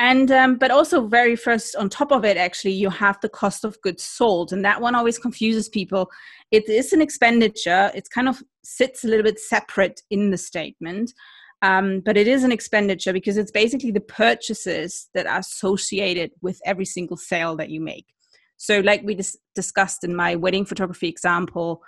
and 0.00 0.32
um, 0.32 0.56
but 0.56 0.70
also 0.70 1.06
very 1.06 1.36
first 1.36 1.76
on 1.76 1.90
top 1.90 2.10
of 2.10 2.24
it 2.24 2.38
actually 2.38 2.72
you 2.72 2.88
have 2.88 3.20
the 3.20 3.28
cost 3.28 3.66
of 3.66 3.78
goods 3.82 4.02
sold. 4.02 4.50
And 4.50 4.64
that 4.64 4.80
one 4.80 4.94
always 4.94 5.18
confuses 5.18 5.68
people. 5.68 6.10
It 6.50 6.66
is 6.70 6.94
an 6.94 7.02
expenditure. 7.02 7.90
It 7.94 8.08
kind 8.08 8.26
of 8.26 8.42
sits 8.64 9.04
a 9.04 9.08
little 9.08 9.24
bit 9.24 9.38
separate 9.38 10.00
in 10.10 10.30
the 10.30 10.38
statement. 10.38 11.12
Um, 11.60 12.00
but 12.00 12.16
it 12.16 12.26
is 12.26 12.44
an 12.44 12.50
expenditure 12.50 13.12
because 13.12 13.36
it's 13.36 13.50
basically 13.50 13.90
the 13.90 14.00
purchases 14.00 15.10
that 15.12 15.26
are 15.26 15.40
associated 15.40 16.30
with 16.40 16.58
every 16.64 16.86
single 16.86 17.18
sale 17.18 17.54
that 17.56 17.68
you 17.68 17.82
make. 17.82 18.06
So 18.56 18.80
like 18.80 19.02
we 19.04 19.14
dis- 19.14 19.36
discussed 19.54 20.02
in 20.02 20.16
my 20.16 20.34
wedding 20.34 20.64
photography 20.64 21.08
example 21.08 21.82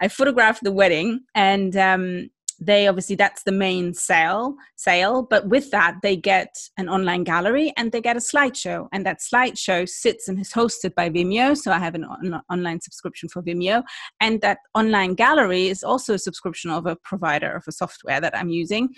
i 0.00 0.08
photographed 0.08 0.62
the 0.62 0.72
wedding 0.72 1.20
and 1.34 1.76
um, 1.76 2.28
they 2.62 2.86
obviously 2.86 3.16
that's 3.16 3.42
the 3.44 3.52
main 3.52 3.94
sale 3.94 4.54
sale 4.76 5.22
but 5.22 5.48
with 5.48 5.70
that 5.70 5.96
they 6.02 6.14
get 6.14 6.54
an 6.76 6.88
online 6.88 7.24
gallery 7.24 7.72
and 7.76 7.90
they 7.90 8.00
get 8.00 8.16
a 8.16 8.20
slideshow 8.20 8.86
and 8.92 9.06
that 9.06 9.18
slideshow 9.18 9.88
sits 9.88 10.28
and 10.28 10.38
is 10.38 10.52
hosted 10.52 10.94
by 10.94 11.08
vimeo 11.08 11.56
so 11.56 11.72
i 11.72 11.78
have 11.78 11.94
an 11.94 12.04
on- 12.04 12.42
online 12.50 12.80
subscription 12.80 13.28
for 13.28 13.42
vimeo 13.42 13.82
and 14.20 14.40
that 14.42 14.58
online 14.74 15.14
gallery 15.14 15.68
is 15.68 15.82
also 15.82 16.14
a 16.14 16.18
subscription 16.18 16.70
of 16.70 16.86
a 16.86 16.96
provider 16.96 17.50
of 17.50 17.64
a 17.66 17.72
software 17.72 18.20
that 18.20 18.36
i'm 18.36 18.50
using 18.50 18.90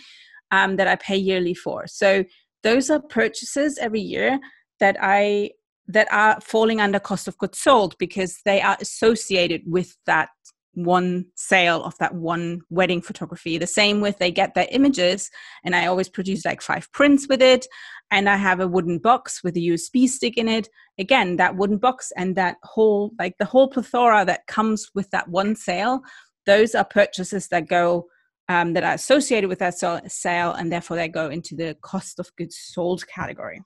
um, 0.52 0.76
that 0.76 0.86
i 0.86 0.94
pay 0.96 1.16
yearly 1.16 1.54
for. 1.54 1.86
So 1.88 2.24
those 2.62 2.90
are 2.90 3.00
purchases 3.00 3.78
every 3.78 4.00
year 4.00 4.38
that 4.78 4.96
i 5.00 5.50
that 5.88 6.06
are 6.12 6.40
falling 6.40 6.80
under 6.80 7.00
cost 7.00 7.26
of 7.26 7.36
goods 7.38 7.58
sold 7.58 7.96
because 7.98 8.38
they 8.44 8.60
are 8.60 8.76
associated 8.80 9.62
with 9.66 9.96
that 10.06 10.28
one 10.74 11.26
sale 11.34 11.82
of 11.84 11.96
that 11.98 12.14
one 12.14 12.60
wedding 12.70 13.02
photography. 13.02 13.58
The 13.58 13.66
same 13.66 14.00
with 14.00 14.18
they 14.18 14.30
get 14.30 14.54
their 14.54 14.68
images, 14.70 15.30
and 15.64 15.76
I 15.76 15.86
always 15.86 16.08
produce 16.08 16.44
like 16.44 16.62
five 16.62 16.90
prints 16.92 17.28
with 17.28 17.42
it. 17.42 17.66
And 18.10 18.28
I 18.28 18.36
have 18.36 18.60
a 18.60 18.68
wooden 18.68 18.98
box 18.98 19.42
with 19.42 19.56
a 19.56 19.60
USB 19.60 20.06
stick 20.06 20.36
in 20.36 20.46
it. 20.46 20.68
Again, 20.98 21.36
that 21.36 21.56
wooden 21.56 21.78
box 21.78 22.12
and 22.16 22.36
that 22.36 22.56
whole, 22.62 23.12
like 23.18 23.36
the 23.38 23.46
whole 23.46 23.68
plethora 23.68 24.24
that 24.26 24.46
comes 24.46 24.90
with 24.94 25.08
that 25.10 25.28
one 25.28 25.56
sale, 25.56 26.02
those 26.44 26.74
are 26.74 26.84
purchases 26.84 27.48
that 27.48 27.68
go 27.68 28.08
um, 28.48 28.74
that 28.74 28.84
are 28.84 28.94
associated 28.94 29.48
with 29.48 29.60
that 29.60 29.78
sale, 30.10 30.52
and 30.52 30.70
therefore 30.70 30.96
they 30.96 31.08
go 31.08 31.30
into 31.30 31.54
the 31.54 31.76
cost 31.80 32.18
of 32.18 32.34
goods 32.36 32.58
sold 32.58 33.06
category. 33.06 33.62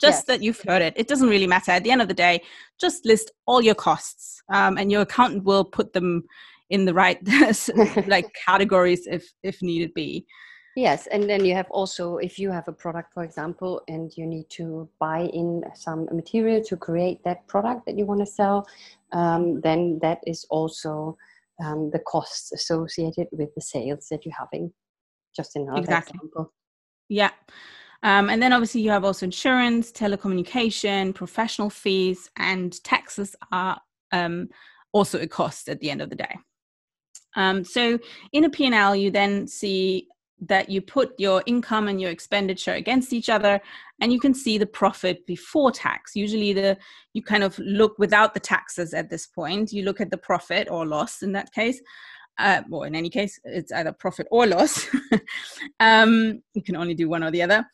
Just 0.00 0.18
yes. 0.18 0.24
that 0.24 0.42
you've 0.42 0.60
heard 0.66 0.82
it. 0.82 0.92
It 0.96 1.06
doesn't 1.06 1.28
really 1.28 1.46
matter. 1.46 1.70
At 1.70 1.84
the 1.84 1.90
end 1.90 2.02
of 2.02 2.08
the 2.08 2.14
day, 2.14 2.42
just 2.80 3.04
list 3.06 3.30
all 3.46 3.62
your 3.62 3.76
costs, 3.76 4.42
um, 4.52 4.76
and 4.76 4.90
your 4.90 5.02
accountant 5.02 5.44
will 5.44 5.64
put 5.64 5.92
them 5.92 6.24
in 6.70 6.84
the 6.84 6.94
right 6.94 7.18
like 8.08 8.34
categories 8.46 9.06
if 9.06 9.32
if 9.42 9.62
needed 9.62 9.94
be. 9.94 10.26
Yes, 10.76 11.06
and 11.06 11.30
then 11.30 11.44
you 11.44 11.54
have 11.54 11.70
also, 11.70 12.16
if 12.16 12.36
you 12.36 12.50
have 12.50 12.66
a 12.66 12.72
product, 12.72 13.14
for 13.14 13.22
example, 13.22 13.80
and 13.86 14.12
you 14.16 14.26
need 14.26 14.50
to 14.50 14.88
buy 14.98 15.30
in 15.32 15.62
some 15.74 16.08
material 16.10 16.64
to 16.64 16.76
create 16.76 17.22
that 17.22 17.46
product 17.46 17.86
that 17.86 17.96
you 17.96 18.04
want 18.04 18.20
to 18.20 18.26
sell, 18.26 18.66
um, 19.12 19.60
then 19.60 20.00
that 20.02 20.18
is 20.26 20.44
also 20.50 21.16
um, 21.64 21.90
the 21.92 22.00
costs 22.00 22.50
associated 22.50 23.28
with 23.30 23.54
the 23.54 23.60
sales 23.60 24.08
that 24.10 24.24
you're 24.26 24.34
having. 24.36 24.72
Just 25.36 25.54
another 25.54 25.78
exactly. 25.78 26.16
example. 26.16 26.52
Yeah. 27.08 27.30
Um, 28.04 28.28
and 28.28 28.40
then 28.40 28.52
obviously 28.52 28.82
you 28.82 28.90
have 28.90 29.04
also 29.04 29.24
insurance, 29.24 29.90
telecommunication, 29.90 31.14
professional 31.14 31.70
fees, 31.70 32.30
and 32.36 32.82
taxes 32.84 33.34
are 33.50 33.80
um, 34.12 34.48
also 34.92 35.18
a 35.18 35.26
cost 35.26 35.70
at 35.70 35.80
the 35.80 35.90
end 35.90 36.02
of 36.02 36.10
the 36.10 36.16
day. 36.16 36.36
Um, 37.34 37.64
so 37.64 37.98
in 38.32 38.44
a 38.44 38.50
P&L, 38.50 38.94
you 38.94 39.10
then 39.10 39.46
see 39.46 40.06
that 40.40 40.68
you 40.68 40.82
put 40.82 41.18
your 41.18 41.42
income 41.46 41.88
and 41.88 41.98
your 41.98 42.10
expenditure 42.10 42.74
against 42.74 43.14
each 43.14 43.30
other 43.30 43.58
and 44.00 44.12
you 44.12 44.20
can 44.20 44.34
see 44.34 44.58
the 44.58 44.66
profit 44.66 45.24
before 45.26 45.70
tax. 45.70 46.14
Usually 46.14 46.52
the 46.52 46.76
you 47.14 47.22
kind 47.22 47.42
of 47.42 47.58
look 47.58 47.98
without 47.98 48.34
the 48.34 48.40
taxes 48.40 48.92
at 48.92 49.08
this 49.08 49.26
point. 49.26 49.72
You 49.72 49.84
look 49.84 50.00
at 50.00 50.10
the 50.10 50.18
profit 50.18 50.68
or 50.70 50.84
loss 50.84 51.22
in 51.22 51.32
that 51.32 51.52
case 51.52 51.80
uh, 52.38 52.62
or 52.70 52.86
in 52.86 52.94
any 52.94 53.10
case 53.10 53.38
it's 53.44 53.72
either 53.72 53.92
profit 53.92 54.26
or 54.30 54.46
loss. 54.46 54.86
Um, 55.80 56.42
you 56.54 56.62
can 56.62 56.76
only 56.76 56.94
do 56.94 57.08
one 57.08 57.24
or 57.24 57.30
the 57.30 57.42
other. 57.42 57.64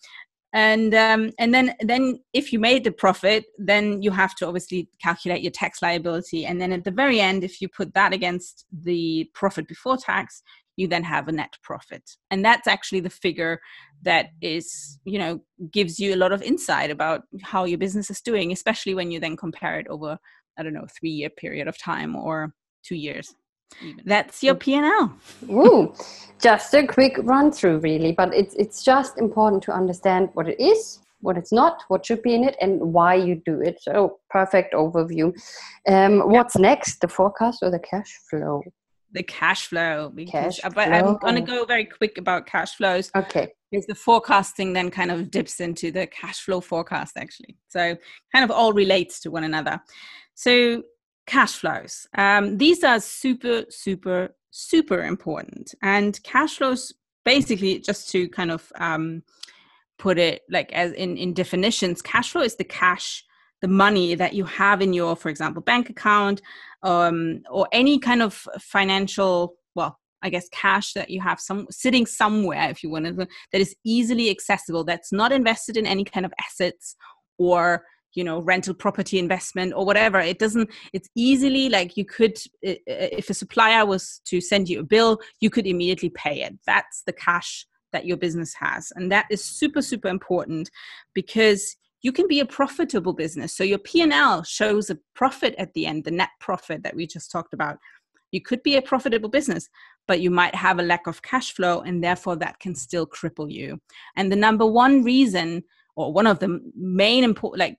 And 0.52 0.94
um, 0.94 1.30
and 1.38 1.54
then 1.54 1.74
then 1.80 2.20
if 2.32 2.52
you 2.52 2.58
made 2.58 2.84
the 2.84 2.90
profit 2.90 3.44
then 3.58 4.02
you 4.02 4.10
have 4.10 4.34
to 4.36 4.46
obviously 4.46 4.88
calculate 5.00 5.42
your 5.42 5.52
tax 5.52 5.80
liability. 5.82 6.44
And 6.46 6.60
then 6.60 6.72
at 6.72 6.84
the 6.84 6.90
very 6.90 7.20
end 7.20 7.44
if 7.44 7.60
you 7.60 7.68
put 7.68 7.94
that 7.94 8.12
against 8.12 8.66
the 8.72 9.28
profit 9.34 9.68
before 9.68 9.96
tax 9.96 10.42
you 10.76 10.88
then 10.88 11.04
have 11.04 11.28
a 11.28 11.32
net 11.32 11.54
profit. 11.62 12.02
And 12.30 12.44
that's 12.44 12.66
actually 12.66 13.00
the 13.00 13.10
figure 13.10 13.60
that 14.02 14.30
is 14.40 14.98
you 15.04 15.18
know 15.18 15.40
gives 15.70 15.98
you 15.98 16.14
a 16.14 16.16
lot 16.16 16.32
of 16.32 16.42
insight 16.42 16.90
about 16.90 17.22
how 17.42 17.64
your 17.64 17.78
business 17.78 18.10
is 18.10 18.20
doing 18.20 18.52
especially 18.52 18.94
when 18.94 19.10
you 19.10 19.20
then 19.20 19.36
compare 19.36 19.78
it 19.78 19.86
over 19.88 20.18
i 20.58 20.62
don't 20.62 20.72
know 20.72 20.86
three 20.98 21.10
year 21.10 21.30
period 21.30 21.68
of 21.68 21.78
time 21.78 22.16
or 22.16 22.52
two 22.82 22.96
years 22.96 23.34
even. 23.82 24.02
that's 24.04 24.42
your 24.42 24.54
p&l 24.54 25.12
Ooh, 25.50 25.94
just 26.40 26.74
a 26.74 26.86
quick 26.86 27.16
run 27.22 27.50
through 27.52 27.78
really 27.78 28.12
but 28.12 28.34
it's 28.34 28.54
it's 28.54 28.82
just 28.84 29.18
important 29.18 29.62
to 29.62 29.72
understand 29.72 30.30
what 30.34 30.48
it 30.48 30.60
is 30.60 31.00
what 31.22 31.36
it's 31.36 31.52
not, 31.52 31.82
what 31.88 32.06
should 32.06 32.22
be 32.22 32.34
in 32.34 32.44
it, 32.44 32.56
and 32.62 32.80
why 32.80 33.14
you 33.14 33.42
do 33.44 33.60
it. 33.60 33.78
So, 33.82 34.20
perfect 34.30 34.72
overview. 34.72 35.38
Um, 35.86 36.20
what's 36.20 36.56
next, 36.56 37.02
the 37.02 37.08
forecast 37.08 37.58
or 37.62 37.70
the 37.70 37.78
cash 37.78 38.18
flow? 38.30 38.62
the 39.12 39.22
cash 39.22 39.66
flow. 39.66 40.10
Because 40.14 40.58
cash 40.60 40.72
but 40.74 40.92
i'm 40.92 41.16
going 41.16 41.34
to 41.34 41.40
go 41.40 41.64
very 41.64 41.84
quick 41.84 42.18
about 42.18 42.46
cash 42.46 42.76
flows. 42.76 43.10
Okay. 43.16 43.48
Because 43.70 43.86
the 43.86 43.94
forecasting 43.94 44.72
then 44.72 44.90
kind 44.90 45.10
of 45.10 45.30
dips 45.30 45.60
into 45.60 45.90
the 45.90 46.06
cash 46.06 46.40
flow 46.40 46.60
forecast 46.60 47.16
actually. 47.16 47.56
So 47.68 47.96
kind 48.32 48.44
of 48.44 48.50
all 48.50 48.72
relates 48.72 49.20
to 49.20 49.30
one 49.30 49.44
another. 49.44 49.80
So 50.34 50.82
cash 51.30 51.52
flows. 51.60 52.08
Um, 52.18 52.58
these 52.58 52.82
are 52.82 52.98
super 53.00 53.64
super 53.68 54.34
super 54.50 55.04
important. 55.04 55.74
And 55.80 56.20
cash 56.24 56.56
flows 56.56 56.92
basically 57.24 57.78
just 57.78 58.10
to 58.10 58.28
kind 58.28 58.50
of 58.50 58.72
um, 58.76 59.22
put 59.98 60.18
it 60.18 60.42
like 60.50 60.72
as 60.72 60.92
in 60.92 61.16
in 61.16 61.32
definitions 61.34 62.02
cash 62.02 62.32
flow 62.32 62.42
is 62.42 62.56
the 62.56 62.64
cash 62.64 63.24
the 63.60 63.68
money 63.68 64.14
that 64.14 64.32
you 64.32 64.44
have 64.44 64.80
in 64.80 64.94
your 64.94 65.14
for 65.14 65.28
example 65.28 65.62
bank 65.62 65.90
account 65.90 66.40
um, 66.82 67.42
or 67.50 67.68
any 67.70 67.98
kind 67.98 68.22
of 68.22 68.32
financial 68.58 69.54
well 69.74 69.98
i 70.22 70.30
guess 70.30 70.48
cash 70.48 70.94
that 70.94 71.10
you 71.10 71.20
have 71.20 71.38
some 71.38 71.66
sitting 71.70 72.06
somewhere 72.06 72.70
if 72.70 72.82
you 72.82 72.88
want 72.88 73.04
to 73.04 73.12
that 73.52 73.60
is 73.60 73.76
easily 73.84 74.30
accessible 74.30 74.82
that's 74.84 75.12
not 75.12 75.32
invested 75.32 75.76
in 75.76 75.86
any 75.86 76.04
kind 76.04 76.24
of 76.24 76.32
assets 76.40 76.96
or 77.38 77.84
you 78.14 78.24
know 78.24 78.40
rental 78.40 78.74
property 78.74 79.18
investment 79.18 79.72
or 79.74 79.84
whatever. 79.84 80.18
It 80.18 80.38
doesn't 80.38 80.70
it's 80.92 81.08
easily 81.14 81.68
like 81.68 81.96
you 81.96 82.04
could 82.04 82.38
if 82.62 83.30
a 83.30 83.34
supplier 83.34 83.86
was 83.86 84.20
to 84.26 84.40
send 84.40 84.68
you 84.68 84.80
a 84.80 84.84
bill 84.84 85.20
you 85.40 85.50
could 85.50 85.66
immediately 85.66 86.10
pay 86.10 86.42
it. 86.42 86.58
That's 86.66 87.02
the 87.02 87.12
cash 87.12 87.66
that 87.92 88.06
your 88.06 88.16
business 88.16 88.54
has. 88.54 88.92
And 88.94 89.10
that 89.12 89.26
is 89.30 89.44
super 89.44 89.82
super 89.82 90.08
important 90.08 90.70
because 91.14 91.76
you 92.02 92.12
can 92.12 92.26
be 92.26 92.40
a 92.40 92.46
profitable 92.46 93.12
business. 93.12 93.54
So 93.54 93.62
your 93.62 93.78
p&l 93.78 94.42
shows 94.42 94.88
a 94.90 94.98
profit 95.14 95.54
at 95.58 95.74
the 95.74 95.86
end 95.86 96.04
the 96.04 96.10
net 96.10 96.30
profit 96.40 96.82
that 96.82 96.96
we 96.96 97.06
just 97.06 97.30
talked 97.30 97.54
about. 97.54 97.78
You 98.32 98.40
could 98.40 98.62
be 98.62 98.76
a 98.76 98.82
profitable 98.82 99.28
business 99.28 99.68
but 100.10 100.20
you 100.20 100.30
might 100.30 100.54
have 100.56 100.80
a 100.80 100.82
lack 100.82 101.06
of 101.06 101.22
cash 101.22 101.52
flow 101.52 101.82
and 101.82 102.02
therefore 102.02 102.34
that 102.34 102.58
can 102.58 102.74
still 102.74 103.06
cripple 103.06 103.48
you. 103.48 103.80
And 104.16 104.32
the 104.32 104.34
number 104.34 104.66
one 104.66 105.04
reason 105.04 105.62
or 105.96 106.12
one 106.12 106.26
of 106.26 106.38
the 106.38 106.60
main 106.74 107.24
important 107.24 107.58
like 107.58 107.78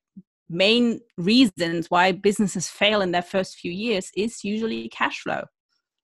main 0.52 1.00
reasons 1.18 1.90
why 1.90 2.12
businesses 2.12 2.68
fail 2.68 3.02
in 3.02 3.12
their 3.12 3.22
first 3.22 3.58
few 3.58 3.72
years 3.72 4.12
is 4.16 4.44
usually 4.44 4.90
cash 4.90 5.22
flow. 5.22 5.44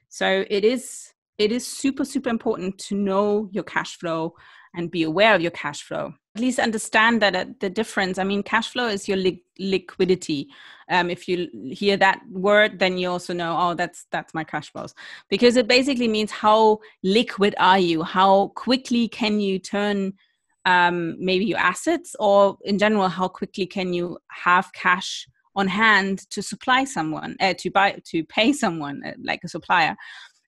So 0.09 0.45
it 0.49 0.63
is 0.63 1.13
it 1.37 1.51
is 1.51 1.67
super 1.67 2.05
super 2.05 2.29
important 2.29 2.77
to 2.79 2.95
know 2.95 3.49
your 3.51 3.63
cash 3.63 3.97
flow 3.97 4.33
and 4.73 4.89
be 4.89 5.03
aware 5.03 5.35
of 5.35 5.41
your 5.41 5.51
cash 5.51 5.83
flow. 5.83 6.13
At 6.35 6.41
least 6.41 6.59
understand 6.59 7.21
that 7.21 7.35
uh, 7.35 7.45
the 7.59 7.69
difference. 7.69 8.17
I 8.17 8.23
mean 8.23 8.41
cash 8.41 8.69
flow 8.69 8.87
is 8.87 9.07
your 9.07 9.17
li- 9.17 9.43
liquidity. 9.59 10.47
Um, 10.89 11.09
if 11.09 11.27
you 11.27 11.49
hear 11.71 11.97
that 11.97 12.21
word 12.31 12.79
then 12.79 12.97
you 12.97 13.09
also 13.09 13.33
know 13.33 13.55
oh 13.59 13.73
that's 13.73 14.05
that's 14.11 14.33
my 14.33 14.45
cash 14.45 14.71
flows. 14.71 14.95
Because 15.29 15.57
it 15.57 15.67
basically 15.67 16.07
means 16.07 16.31
how 16.31 16.79
liquid 17.03 17.53
are 17.59 17.79
you? 17.79 18.03
How 18.03 18.47
quickly 18.55 19.09
can 19.09 19.39
you 19.39 19.59
turn 19.59 20.13
um, 20.67 21.15
maybe 21.17 21.45
your 21.45 21.59
assets 21.59 22.15
or 22.19 22.57
in 22.65 22.77
general 22.77 23.07
how 23.07 23.27
quickly 23.27 23.65
can 23.65 23.93
you 23.93 24.17
have 24.29 24.71
cash 24.73 25.27
on 25.55 25.67
hand 25.67 26.29
to 26.29 26.41
supply 26.41 26.83
someone 26.83 27.35
uh, 27.39 27.53
to 27.57 27.71
buy 27.71 27.97
to 28.05 28.23
pay 28.25 28.51
someone 28.51 29.01
uh, 29.05 29.13
like 29.23 29.39
a 29.43 29.47
supplier 29.47 29.95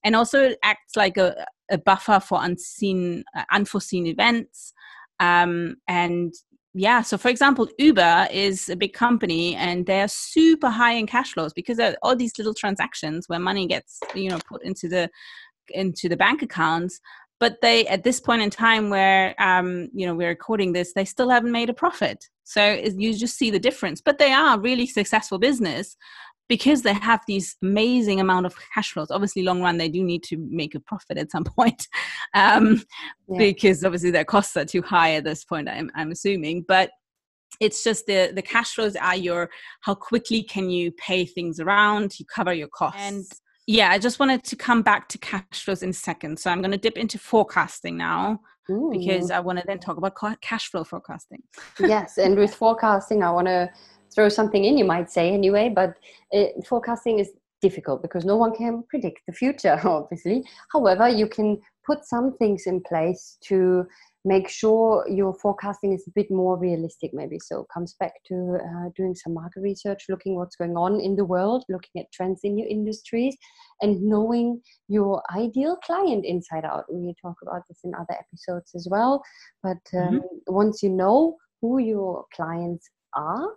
and 0.04 0.16
also 0.16 0.50
it 0.50 0.60
acts 0.64 0.96
like 0.96 1.18
a, 1.18 1.46
a 1.72 1.78
buffer 1.78 2.20
for 2.20 2.44
unseen 2.44 3.24
uh, 3.36 3.44
unforeseen 3.52 4.06
events 4.06 4.74
um, 5.20 5.78
and 5.88 6.34
yeah, 6.74 7.02
so 7.02 7.18
for 7.18 7.30
example, 7.30 7.68
Uber 7.80 8.28
is 8.32 8.70
a 8.70 8.76
big 8.76 8.94
company 8.94 9.56
and 9.56 9.86
they're 9.86 10.08
super 10.08 10.70
high 10.70 10.94
in 10.94 11.08
cash 11.08 11.34
flows 11.34 11.52
because 11.52 11.80
all 12.04 12.16
these 12.16 12.38
little 12.38 12.54
transactions 12.54 13.28
where 13.28 13.40
money 13.40 13.66
gets 13.66 14.00
you 14.14 14.30
know 14.30 14.40
put 14.48 14.64
into 14.64 14.88
the 14.88 15.10
into 15.70 16.08
the 16.08 16.18
bank 16.18 16.42
accounts. 16.42 17.00
But 17.39 17.62
they 17.62 17.88
at 17.88 18.03
this 18.03 18.19
point 18.19 18.41
in 18.41 18.50
time 18.50 18.89
where 18.89 19.36
um, 19.41 19.89
you 19.93 20.05
know 20.05 20.15
we're 20.15 20.29
recording 20.29 20.74
this, 20.74 20.93
they 20.93 21.05
still 21.05 21.29
haven't 21.29 21.51
made 21.51 21.69
a 21.69 21.74
profit. 21.74 22.25
So 22.43 22.81
you 22.98 23.13
just 23.13 23.38
see 23.38 23.51
the 23.51 23.60
difference. 23.60 24.01
But 24.01 24.17
they 24.17 24.34
are 24.34 24.60
really 24.60 24.88
successful 24.88 25.38
business 25.38 25.96
because 26.50 26.81
they 26.81 26.93
have 26.93 27.22
these 27.27 27.55
amazing 27.62 28.19
amount 28.19 28.46
of 28.46 28.55
cash 28.74 28.91
flows 28.91 29.12
obviously 29.12 29.43
long 29.43 29.62
run 29.62 29.77
they 29.77 29.88
do 29.88 30.03
need 30.03 30.24
to 30.24 30.36
make 30.50 30.75
a 30.75 30.79
profit 30.79 31.17
at 31.17 31.31
some 31.31 31.43
point 31.58 31.88
um, 32.34 32.81
yeah. 33.29 33.38
because 33.38 33.86
obviously 33.86 34.12
their 34.12 34.25
costs 34.25 34.58
are 34.58 34.65
too 34.65 34.81
high 34.81 35.13
at 35.13 35.24
this 35.24 35.46
point 35.46 35.69
I'm, 35.69 35.89
I'm 35.96 36.12
assuming 36.12 36.65
but 36.67 36.89
it's 37.60 37.84
just 37.84 38.05
the 38.05 38.31
the 38.34 38.41
cash 38.41 38.74
flows 38.74 38.96
are 38.96 39.15
your 39.15 39.50
how 39.81 39.96
quickly 39.96 40.43
can 40.43 40.69
you 40.69 40.91
pay 40.93 41.25
things 41.25 41.60
around 41.60 42.19
you 42.19 42.25
cover 42.34 42.53
your 42.53 42.67
costs 42.67 43.00
and 43.00 43.25
yeah 43.70 43.92
i 43.92 43.98
just 43.98 44.20
wanted 44.20 44.44
to 44.44 44.56
come 44.56 44.82
back 44.82 45.08
to 45.08 45.18
cash 45.18 45.44
flows 45.54 45.84
in 45.84 45.90
a 45.90 45.94
second 45.94 46.38
so 46.40 46.50
i'm 46.50 46.62
going 46.62 46.72
to 46.72 46.78
dip 46.78 46.98
into 46.98 47.18
forecasting 47.18 47.96
now 47.98 48.40
Ooh. 48.70 48.90
because 48.92 49.32
i 49.32 49.40
want 49.40 49.60
to 49.60 49.64
then 49.68 49.80
talk 49.80 49.98
about 49.98 50.16
cash 50.42 50.70
flow 50.70 50.84
forecasting 50.84 51.42
yes 51.80 52.18
and 52.18 52.38
with 52.38 52.54
forecasting 52.54 53.24
i 53.24 53.32
want 53.32 53.48
to 53.48 53.70
throw 54.14 54.30
something 54.30 54.66
in, 54.66 54.78
you 54.78 54.86
might 54.86 55.10
say 55.10 55.32
anyway. 55.32 55.72
But 55.74 55.96
uh, 56.34 56.46
forecasting 56.66 57.20
is 57.20 57.32
difficult 57.62 58.02
because 58.02 58.26
no 58.26 58.38
one 58.38 58.56
can 58.56 58.84
predict 58.90 59.20
the 59.28 59.34
future, 59.34 59.80
obviously. 59.84 60.44
However, 60.72 61.08
you 61.08 61.28
can 61.28 61.60
put 61.86 62.06
some 62.06 62.36
things 62.38 62.64
in 62.68 62.82
place 62.82 63.38
to 63.42 63.86
make 64.26 64.50
sure 64.50 65.06
your 65.08 65.34
forecasting 65.34 65.94
is 65.94 66.06
a 66.08 66.12
bit 66.14 66.30
more 66.30 66.58
realistic 66.58 67.12
maybe 67.14 67.40
so 67.40 67.66
comes 67.74 67.96
back 68.00 68.14
to 68.28 68.58
uh, 68.62 68.90
doing 68.96 69.16
some 69.16 69.34
market 69.34 69.62
research 69.62 70.06
looking 70.10 70.36
what's 70.36 70.58
going 70.58 70.76
on 70.76 71.00
in 71.00 71.16
the 71.16 71.24
world 71.24 71.64
looking 71.70 72.02
at 72.02 72.12
trends 72.12 72.42
in 72.44 72.58
your 72.58 72.68
industries 72.68 73.36
and 73.82 74.02
knowing 74.02 74.62
your 74.90 75.24
ideal 75.36 75.78
client 75.78 76.26
inside 76.26 76.66
out 76.66 76.84
we 76.92 77.14
talk 77.22 77.36
about 77.42 77.62
this 77.70 77.80
in 77.84 77.94
other 77.96 78.18
episodes 78.20 78.72
as 78.76 78.88
well 78.92 79.24
but 79.64 79.78
um, 79.94 80.16
mm-hmm. 80.16 80.20
once 80.48 80.84
you 80.84 80.90
know 80.90 81.38
who 81.62 81.80
your 81.80 82.26
clients 82.34 82.90
are 83.16 83.48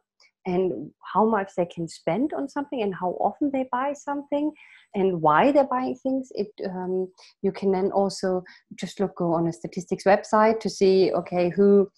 and 0.47 0.91
how 1.13 1.25
much 1.25 1.53
they 1.57 1.67
can 1.67 1.87
spend 1.87 2.33
on 2.33 2.49
something 2.49 2.83
and 2.83 2.95
how 2.95 3.11
often 3.21 3.51
they 3.53 3.69
buy 3.71 3.93
something 3.93 4.53
and 4.95 5.21
why 5.21 5.53
they're 5.53 5.65
buying 5.65 5.95
things 5.95 6.29
it 6.35 6.49
um, 6.69 7.09
you 7.43 7.53
can 7.53 7.71
then 7.71 7.91
also 7.93 8.43
just 8.75 8.99
look 9.01 9.17
go 9.17 9.33
on 9.33 9.47
a 9.47 9.53
statistics 9.53 10.05
website 10.05 10.59
to 10.61 10.69
see 10.69 11.13
okay 11.13 11.51
who 11.51 11.89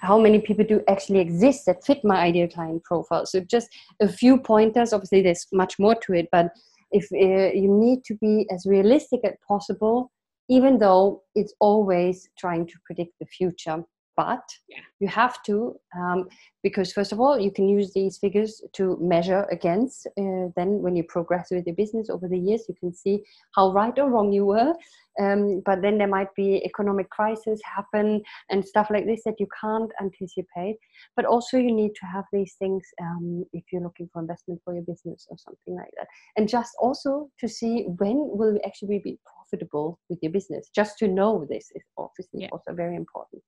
how 0.00 0.18
many 0.18 0.40
people 0.40 0.64
do 0.64 0.82
actually 0.88 1.18
exist 1.18 1.66
that 1.66 1.84
fit 1.84 2.02
my 2.04 2.16
ideal 2.20 2.48
client 2.48 2.82
profile. 2.84 3.26
So 3.26 3.40
just 3.40 3.68
a 4.00 4.08
few 4.08 4.38
pointers 4.38 4.92
obviously 4.92 5.22
there's 5.22 5.46
much 5.52 5.78
more 5.78 5.94
to 6.06 6.14
it 6.14 6.28
but 6.32 6.50
if 6.90 7.04
uh, 7.12 7.52
you 7.56 7.68
need 7.68 8.04
to 8.04 8.14
be 8.16 8.46
as 8.50 8.66
realistic 8.66 9.20
as 9.24 9.34
possible 9.46 10.10
even 10.48 10.78
though 10.78 11.22
it's 11.34 11.54
always 11.60 12.28
trying 12.38 12.66
to 12.66 12.74
predict 12.84 13.12
the 13.20 13.26
future 13.26 13.84
but 14.20 14.46
yeah. 14.68 14.84
you 15.00 15.08
have 15.08 15.42
to 15.48 15.54
um, 15.98 16.28
because 16.62 16.92
first 16.92 17.12
of 17.12 17.20
all 17.20 17.38
you 17.46 17.52
can 17.58 17.66
use 17.78 17.92
these 17.94 18.18
figures 18.18 18.52
to 18.78 18.98
measure 19.00 19.42
against 19.50 20.06
uh, 20.22 20.44
then 20.56 20.70
when 20.84 20.94
you 20.94 21.04
progress 21.16 21.46
with 21.50 21.66
your 21.66 21.76
business 21.82 22.10
over 22.10 22.28
the 22.28 22.42
years 22.48 22.66
you 22.68 22.76
can 22.82 22.92
see 23.02 23.16
how 23.56 23.72
right 23.72 23.98
or 23.98 24.10
wrong 24.10 24.30
you 24.32 24.44
were. 24.44 24.74
Um, 25.20 25.62
but 25.66 25.82
then 25.82 25.98
there 25.98 26.14
might 26.16 26.32
be 26.34 26.64
economic 26.64 27.10
crisis 27.10 27.60
happen 27.76 28.22
and 28.50 28.64
stuff 28.64 28.88
like 28.90 29.06
this 29.06 29.22
that 29.24 29.40
you 29.40 29.48
can't 29.60 29.90
anticipate. 30.00 30.76
But 31.16 31.24
also 31.24 31.58
you 31.58 31.72
need 31.72 31.94
to 32.00 32.06
have 32.06 32.24
these 32.32 32.54
things 32.58 32.82
um, 33.02 33.44
if 33.52 33.64
you're 33.72 33.82
looking 33.82 34.08
for 34.12 34.22
investment 34.22 34.60
for 34.64 34.72
your 34.72 34.84
business 34.84 35.26
or 35.28 35.36
something 35.38 35.74
like 35.76 35.90
that. 35.98 36.06
And 36.36 36.48
just 36.48 36.72
also 36.80 37.28
to 37.40 37.48
see 37.48 37.86
when 37.98 38.16
will 38.38 38.54
you 38.54 38.60
actually 38.64 39.00
be 39.00 39.18
profitable 39.34 39.98
with 40.08 40.18
your 40.22 40.32
business. 40.32 40.70
Just 40.74 40.96
to 40.98 41.08
know 41.08 41.44
this 41.48 41.68
is 41.74 41.82
obviously 41.98 42.42
yeah. 42.42 42.48
also 42.52 42.72
very 42.72 42.96
important 42.96 43.42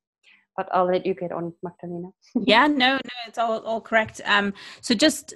but 0.56 0.68
I'll 0.72 0.86
let 0.86 1.06
you 1.06 1.14
get 1.14 1.32
on, 1.32 1.52
Magdalena. 1.62 2.08
yeah, 2.46 2.66
no, 2.66 2.94
no, 2.94 3.00
it's 3.26 3.38
all, 3.38 3.60
all 3.60 3.80
correct. 3.80 4.20
Um, 4.24 4.52
so 4.80 4.94
just 4.94 5.34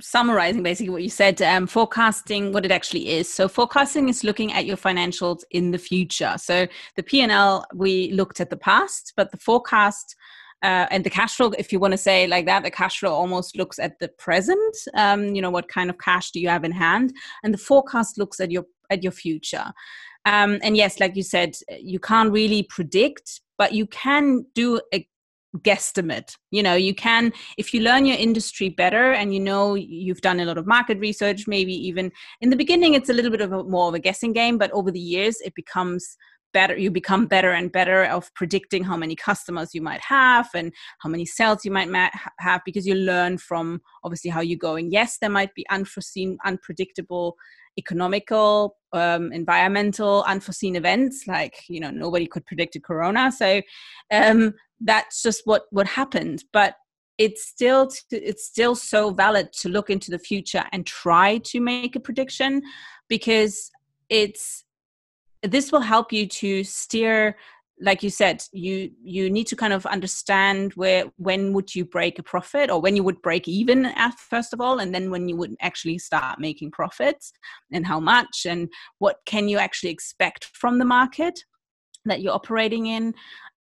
summarizing 0.00 0.62
basically 0.62 0.90
what 0.90 1.02
you 1.02 1.10
said, 1.10 1.40
um, 1.42 1.66
forecasting 1.66 2.52
what 2.52 2.64
it 2.64 2.70
actually 2.70 3.08
is. 3.08 3.32
So 3.32 3.48
forecasting 3.48 4.08
is 4.08 4.24
looking 4.24 4.52
at 4.52 4.66
your 4.66 4.76
financials 4.76 5.40
in 5.50 5.70
the 5.70 5.78
future. 5.78 6.34
So 6.36 6.66
the 6.96 7.02
P&L, 7.02 7.64
we 7.74 8.12
looked 8.12 8.40
at 8.40 8.50
the 8.50 8.56
past, 8.56 9.12
but 9.16 9.30
the 9.32 9.38
forecast 9.38 10.14
uh, 10.62 10.86
and 10.90 11.04
the 11.04 11.10
cash 11.10 11.36
flow, 11.36 11.52
if 11.58 11.72
you 11.72 11.78
want 11.78 11.92
to 11.92 11.98
say 11.98 12.26
like 12.26 12.46
that, 12.46 12.64
the 12.64 12.70
cash 12.70 12.98
flow 12.98 13.12
almost 13.12 13.56
looks 13.56 13.78
at 13.78 13.98
the 14.00 14.08
present. 14.08 14.76
Um, 14.94 15.34
you 15.34 15.40
know, 15.40 15.50
what 15.50 15.68
kind 15.68 15.88
of 15.88 15.98
cash 15.98 16.32
do 16.32 16.40
you 16.40 16.48
have 16.48 16.64
in 16.64 16.72
hand? 16.72 17.12
And 17.44 17.54
the 17.54 17.58
forecast 17.58 18.18
looks 18.18 18.40
at 18.40 18.50
your 18.50 18.64
at 18.90 19.02
your 19.02 19.12
future. 19.12 19.72
Um, 20.24 20.58
and 20.62 20.76
yes, 20.76 21.00
like 21.00 21.16
you 21.16 21.22
said, 21.22 21.56
you 21.80 21.98
can't 21.98 22.30
really 22.30 22.64
predict, 22.64 23.40
but 23.56 23.72
you 23.72 23.86
can 23.86 24.44
do 24.54 24.80
a 24.92 25.06
guesstimate. 25.58 26.36
You 26.50 26.62
know 26.62 26.74
you 26.74 26.94
can 26.94 27.32
if 27.56 27.72
you 27.72 27.80
learn 27.80 28.04
your 28.04 28.18
industry 28.18 28.68
better 28.68 29.12
and 29.12 29.32
you 29.32 29.40
know 29.40 29.74
you've 29.74 30.20
done 30.20 30.40
a 30.40 30.44
lot 30.44 30.58
of 30.58 30.66
market 30.66 30.98
research 30.98 31.46
maybe 31.46 31.72
even 31.72 32.12
in 32.40 32.50
the 32.50 32.56
beginning 32.56 32.94
it's 32.94 33.08
a 33.08 33.14
little 33.14 33.30
bit 33.30 33.40
of 33.40 33.52
a, 33.52 33.64
more 33.64 33.88
of 33.88 33.94
a 33.94 33.98
guessing 33.98 34.32
game 34.32 34.58
but 34.58 34.70
over 34.72 34.90
the 34.90 35.00
years 35.00 35.40
it 35.40 35.54
becomes 35.54 36.16
better 36.52 36.76
you 36.76 36.90
become 36.90 37.26
better 37.26 37.52
and 37.52 37.72
better 37.72 38.04
of 38.04 38.32
predicting 38.34 38.84
how 38.84 38.96
many 38.96 39.14
customers 39.14 39.74
you 39.74 39.82
might 39.82 40.00
have 40.00 40.48
and 40.54 40.72
how 41.00 41.08
many 41.08 41.24
sales 41.24 41.64
you 41.64 41.70
might 41.70 41.88
ma- 41.88 42.10
have 42.38 42.60
because 42.64 42.86
you 42.86 42.94
learn 42.94 43.38
from 43.38 43.80
obviously 44.04 44.30
how 44.30 44.40
you're 44.40 44.58
going 44.58 44.90
yes 44.90 45.18
there 45.18 45.30
might 45.30 45.54
be 45.54 45.66
unforeseen 45.70 46.38
unpredictable 46.44 47.36
economical 47.78 48.76
um, 48.92 49.32
environmental 49.32 50.24
unforeseen 50.26 50.76
events 50.76 51.26
like 51.26 51.62
you 51.68 51.80
know 51.80 51.90
nobody 51.90 52.26
could 52.26 52.44
predict 52.44 52.76
a 52.76 52.80
corona. 52.80 53.30
So 53.32 53.62
um, 54.10 54.54
that's 54.80 55.22
just 55.22 55.42
what 55.44 55.62
what 55.70 55.86
happened. 55.86 56.44
But 56.52 56.74
it's 57.16 57.46
still 57.46 57.90
it's 58.10 58.44
still 58.44 58.74
so 58.74 59.10
valid 59.10 59.52
to 59.52 59.68
look 59.68 59.90
into 59.90 60.10
the 60.10 60.18
future 60.18 60.64
and 60.72 60.86
try 60.86 61.38
to 61.38 61.60
make 61.60 61.96
a 61.96 62.00
prediction 62.00 62.62
because 63.08 63.70
it's 64.08 64.64
this 65.42 65.72
will 65.72 65.80
help 65.80 66.12
you 66.12 66.26
to 66.26 66.64
steer 66.64 67.36
like 67.80 68.02
you 68.02 68.10
said 68.10 68.42
you 68.52 68.90
you 69.02 69.30
need 69.30 69.46
to 69.46 69.56
kind 69.56 69.72
of 69.72 69.86
understand 69.86 70.72
where 70.74 71.04
when 71.16 71.52
would 71.52 71.74
you 71.74 71.84
break 71.84 72.18
a 72.18 72.22
profit 72.22 72.70
or 72.70 72.80
when 72.80 72.96
you 72.96 73.02
would 73.02 73.20
break 73.22 73.46
even 73.46 73.86
at 73.86 74.18
first 74.18 74.52
of 74.52 74.60
all 74.60 74.80
and 74.80 74.94
then 74.94 75.10
when 75.10 75.28
you 75.28 75.36
would 75.36 75.54
actually 75.60 75.98
start 75.98 76.40
making 76.40 76.70
profits 76.70 77.32
and 77.72 77.86
how 77.86 78.00
much 78.00 78.46
and 78.46 78.68
what 78.98 79.18
can 79.26 79.48
you 79.48 79.58
actually 79.58 79.90
expect 79.90 80.44
from 80.54 80.78
the 80.78 80.84
market 80.84 81.44
that 82.04 82.20
you're 82.20 82.34
operating 82.34 82.86
in. 82.86 83.14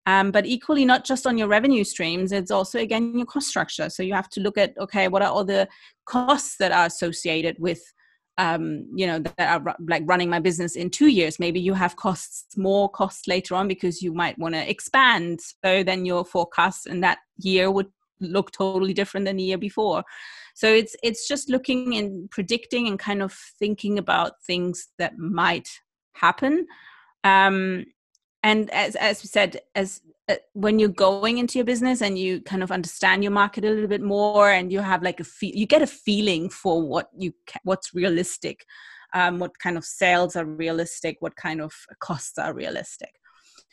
Um, 0.06 0.30
but 0.32 0.44
equally 0.44 0.84
not 0.84 1.04
just 1.04 1.26
on 1.26 1.38
your 1.38 1.48
revenue 1.48 1.82
streams 1.82 2.30
it's 2.30 2.50
also 2.50 2.78
again 2.78 3.16
your 3.16 3.26
cost 3.26 3.48
structure. 3.48 3.88
So 3.88 4.02
you 4.02 4.12
have 4.14 4.28
to 4.30 4.40
look 4.40 4.58
at 4.58 4.76
okay 4.78 5.08
what 5.08 5.22
are 5.22 5.30
all 5.30 5.44
the 5.44 5.66
costs 6.06 6.56
that 6.58 6.72
are 6.72 6.86
associated 6.86 7.56
with 7.58 7.80
um, 8.38 8.86
you 8.94 9.06
know 9.06 9.18
that 9.20 9.34
are 9.38 9.76
like 9.86 10.02
running 10.06 10.28
my 10.28 10.40
business 10.40 10.76
in 10.76 10.90
two 10.90 11.08
years. 11.08 11.38
Maybe 11.38 11.60
you 11.60 11.74
have 11.74 11.96
costs 11.96 12.56
more 12.56 12.88
costs 12.88 13.28
later 13.28 13.54
on 13.54 13.68
because 13.68 14.02
you 14.02 14.12
might 14.12 14.38
want 14.38 14.54
to 14.54 14.70
expand. 14.70 15.40
So 15.64 15.82
then 15.82 16.04
your 16.04 16.24
forecast 16.24 16.86
in 16.86 17.00
that 17.00 17.18
year 17.38 17.70
would 17.70 17.88
look 18.20 18.50
totally 18.52 18.94
different 18.94 19.26
than 19.26 19.36
the 19.36 19.42
year 19.42 19.58
before. 19.58 20.04
So 20.54 20.68
it's 20.68 20.96
it's 21.02 21.28
just 21.28 21.48
looking 21.48 21.96
and 21.96 22.30
predicting 22.30 22.86
and 22.88 22.98
kind 22.98 23.22
of 23.22 23.32
thinking 23.58 23.98
about 23.98 24.42
things 24.46 24.88
that 24.98 25.18
might 25.18 25.68
happen. 26.14 26.66
Um, 27.22 27.84
and 28.44 28.70
as 28.70 28.94
as 28.96 29.22
we 29.22 29.26
said 29.26 29.60
as 29.74 30.00
uh, 30.28 30.36
when 30.52 30.78
you're 30.78 30.88
going 30.88 31.38
into 31.38 31.58
your 31.58 31.64
business 31.64 32.00
and 32.00 32.16
you 32.16 32.40
kind 32.42 32.62
of 32.62 32.70
understand 32.70 33.24
your 33.24 33.32
market 33.32 33.64
a 33.64 33.68
little 33.68 33.88
bit 33.88 34.02
more 34.02 34.50
and 34.50 34.70
you 34.70 34.80
have 34.80 35.02
like 35.02 35.18
a 35.18 35.24
feel 35.24 35.52
you 35.54 35.66
get 35.66 35.82
a 35.82 35.86
feeling 35.86 36.48
for 36.48 36.80
what 36.80 37.08
you 37.18 37.32
ca- 37.46 37.60
what's 37.64 37.94
realistic 37.94 38.64
um, 39.14 39.38
what 39.38 39.58
kind 39.58 39.76
of 39.76 39.84
sales 39.84 40.36
are 40.36 40.44
realistic 40.44 41.16
what 41.20 41.34
kind 41.36 41.60
of 41.60 41.72
costs 41.98 42.38
are 42.38 42.54
realistic 42.54 43.12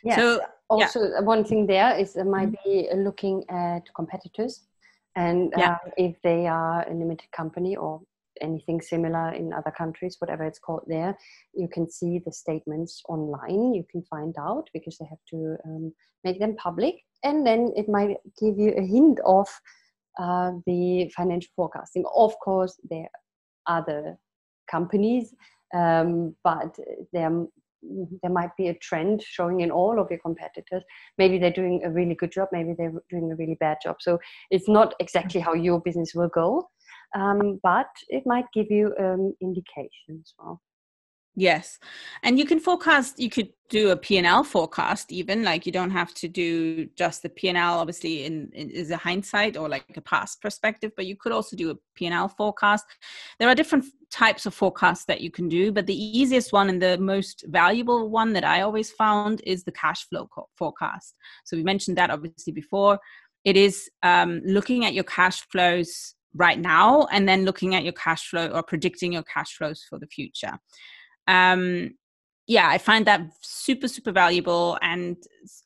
yes. 0.03 0.17
so 0.17 0.41
also 0.69 0.99
yeah. 1.01 1.19
one 1.19 1.43
thing 1.43 1.67
there 1.67 1.97
is 1.97 2.15
it 2.15 2.25
might 2.25 2.51
mm-hmm. 2.51 2.97
be 2.97 3.03
looking 3.03 3.43
at 3.49 3.81
competitors 3.95 4.67
and 5.15 5.53
yeah. 5.57 5.71
uh, 5.71 5.89
if 5.97 6.15
they 6.23 6.47
are 6.47 6.87
a 6.89 6.93
limited 6.93 7.29
company 7.31 7.75
or 7.75 8.01
anything 8.41 8.81
similar 8.81 9.31
in 9.33 9.53
other 9.53 9.71
countries, 9.71 10.17
whatever 10.19 10.43
it's 10.43 10.59
called 10.59 10.83
there, 10.87 11.17
you 11.53 11.67
can 11.67 11.89
see 11.89 12.21
the 12.25 12.31
statements 12.31 13.01
online. 13.07 13.73
You 13.73 13.85
can 13.91 14.03
find 14.03 14.35
out 14.39 14.69
because 14.73 14.97
they 14.97 15.05
have 15.09 15.19
to 15.29 15.55
um, 15.65 15.93
make 16.23 16.39
them 16.39 16.55
public. 16.55 16.95
And 17.23 17.45
then 17.45 17.71
it 17.75 17.87
might 17.87 18.17
give 18.39 18.57
you 18.57 18.73
a 18.77 18.85
hint 18.85 19.19
of 19.25 19.47
uh, 20.19 20.51
the 20.65 21.11
financial 21.15 21.51
forecasting. 21.55 22.03
Of 22.15 22.33
course, 22.43 22.79
there 22.89 23.07
are 23.67 23.79
other 23.79 24.17
companies, 24.69 25.33
um, 25.73 26.35
but 26.43 26.75
there, 27.13 27.45
there 28.21 28.31
might 28.31 28.55
be 28.57 28.69
a 28.69 28.77
trend 28.79 29.21
showing 29.21 29.61
in 29.61 29.71
all 29.71 29.99
of 29.99 30.09
your 30.09 30.19
competitors. 30.19 30.83
Maybe 31.17 31.37
they're 31.37 31.51
doing 31.51 31.81
a 31.85 31.89
really 31.89 32.15
good 32.15 32.31
job, 32.31 32.49
maybe 32.51 32.73
they're 32.77 32.93
doing 33.09 33.31
a 33.31 33.35
really 33.35 33.57
bad 33.59 33.77
job. 33.83 33.97
So 33.99 34.19
it's 34.49 34.67
not 34.67 34.95
exactly 34.99 35.39
how 35.39 35.53
your 35.53 35.79
business 35.79 36.13
will 36.13 36.29
go 36.29 36.67
um, 37.15 37.59
but 37.63 37.89
it 38.09 38.23
might 38.25 38.45
give 38.53 38.67
you 38.69 38.93
um, 38.99 39.33
indication 39.41 40.19
as 40.19 40.33
well. 40.39 40.61
Yes. 41.35 41.79
And 42.23 42.37
you 42.37 42.45
can 42.45 42.59
forecast 42.59 43.17
you 43.17 43.29
could 43.29 43.49
do 43.69 43.91
a 43.91 43.95
p&l 43.95 44.43
forecast 44.43 45.13
even 45.13 45.43
like 45.43 45.65
you 45.65 45.71
don't 45.71 45.91
have 45.91 46.13
to 46.13 46.27
do 46.27 46.85
just 46.97 47.23
the 47.23 47.29
p&l 47.29 47.79
obviously 47.79 48.25
in, 48.25 48.49
in 48.51 48.69
is 48.69 48.91
a 48.91 48.97
hindsight 48.97 49.55
or 49.55 49.69
like 49.69 49.95
a 49.95 50.01
past 50.01 50.41
perspective 50.41 50.91
but 50.97 51.05
you 51.05 51.15
could 51.15 51.31
also 51.31 51.55
do 51.55 51.71
a 51.71 51.75
p&l 51.95 52.27
forecast. 52.27 52.85
There 53.39 53.47
are 53.47 53.55
different 53.55 53.85
types 54.09 54.45
of 54.45 54.53
forecasts 54.53 55.05
that 55.05 55.21
you 55.21 55.31
can 55.31 55.47
do 55.47 55.71
but 55.71 55.85
the 55.85 55.95
easiest 55.95 56.51
one 56.51 56.67
and 56.67 56.81
the 56.81 56.97
most 56.97 57.45
valuable 57.47 58.09
one 58.09 58.33
that 58.33 58.43
i 58.43 58.59
always 58.59 58.91
found 58.91 59.41
is 59.45 59.63
the 59.63 59.71
cash 59.71 60.05
flow 60.09 60.27
forecast. 60.57 61.15
So 61.45 61.55
we 61.55 61.63
mentioned 61.63 61.97
that 61.97 62.11
obviously 62.11 62.51
before. 62.51 62.99
It 63.45 63.55
is 63.55 63.89
um, 64.03 64.41
looking 64.45 64.85
at 64.85 64.93
your 64.93 65.05
cash 65.05 65.41
flows 65.49 66.13
right 66.33 66.59
now 66.59 67.07
and 67.11 67.27
then 67.27 67.45
looking 67.45 67.75
at 67.75 67.83
your 67.83 67.93
cash 67.93 68.29
flow 68.29 68.47
or 68.47 68.63
predicting 68.63 69.13
your 69.13 69.23
cash 69.23 69.55
flows 69.57 69.85
for 69.89 69.99
the 69.99 70.07
future. 70.07 70.57
Um 71.27 71.91
yeah 72.47 72.67
i 72.67 72.77
find 72.77 73.05
that 73.05 73.21
super 73.41 73.87
super 73.87 74.11
valuable 74.11 74.77
and 74.81 75.15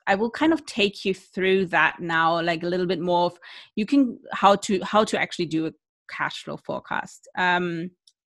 i 0.07 0.13
will 0.13 0.29
kind 0.29 0.51
of 0.51 0.65
take 0.65 1.05
you 1.05 1.13
through 1.13 1.65
that 1.65 1.95
now 1.99 2.41
like 2.41 2.63
a 2.63 2.67
little 2.67 2.85
bit 2.85 2.99
more 2.99 3.25
of 3.25 3.39
you 3.75 3.85
can 3.85 4.19
how 4.33 4.55
to 4.55 4.81
how 4.83 5.03
to 5.03 5.19
actually 5.19 5.45
do 5.45 5.65
a 5.65 5.71
cash 6.09 6.43
flow 6.43 6.57
forecast. 6.57 7.27
Um 7.37 7.91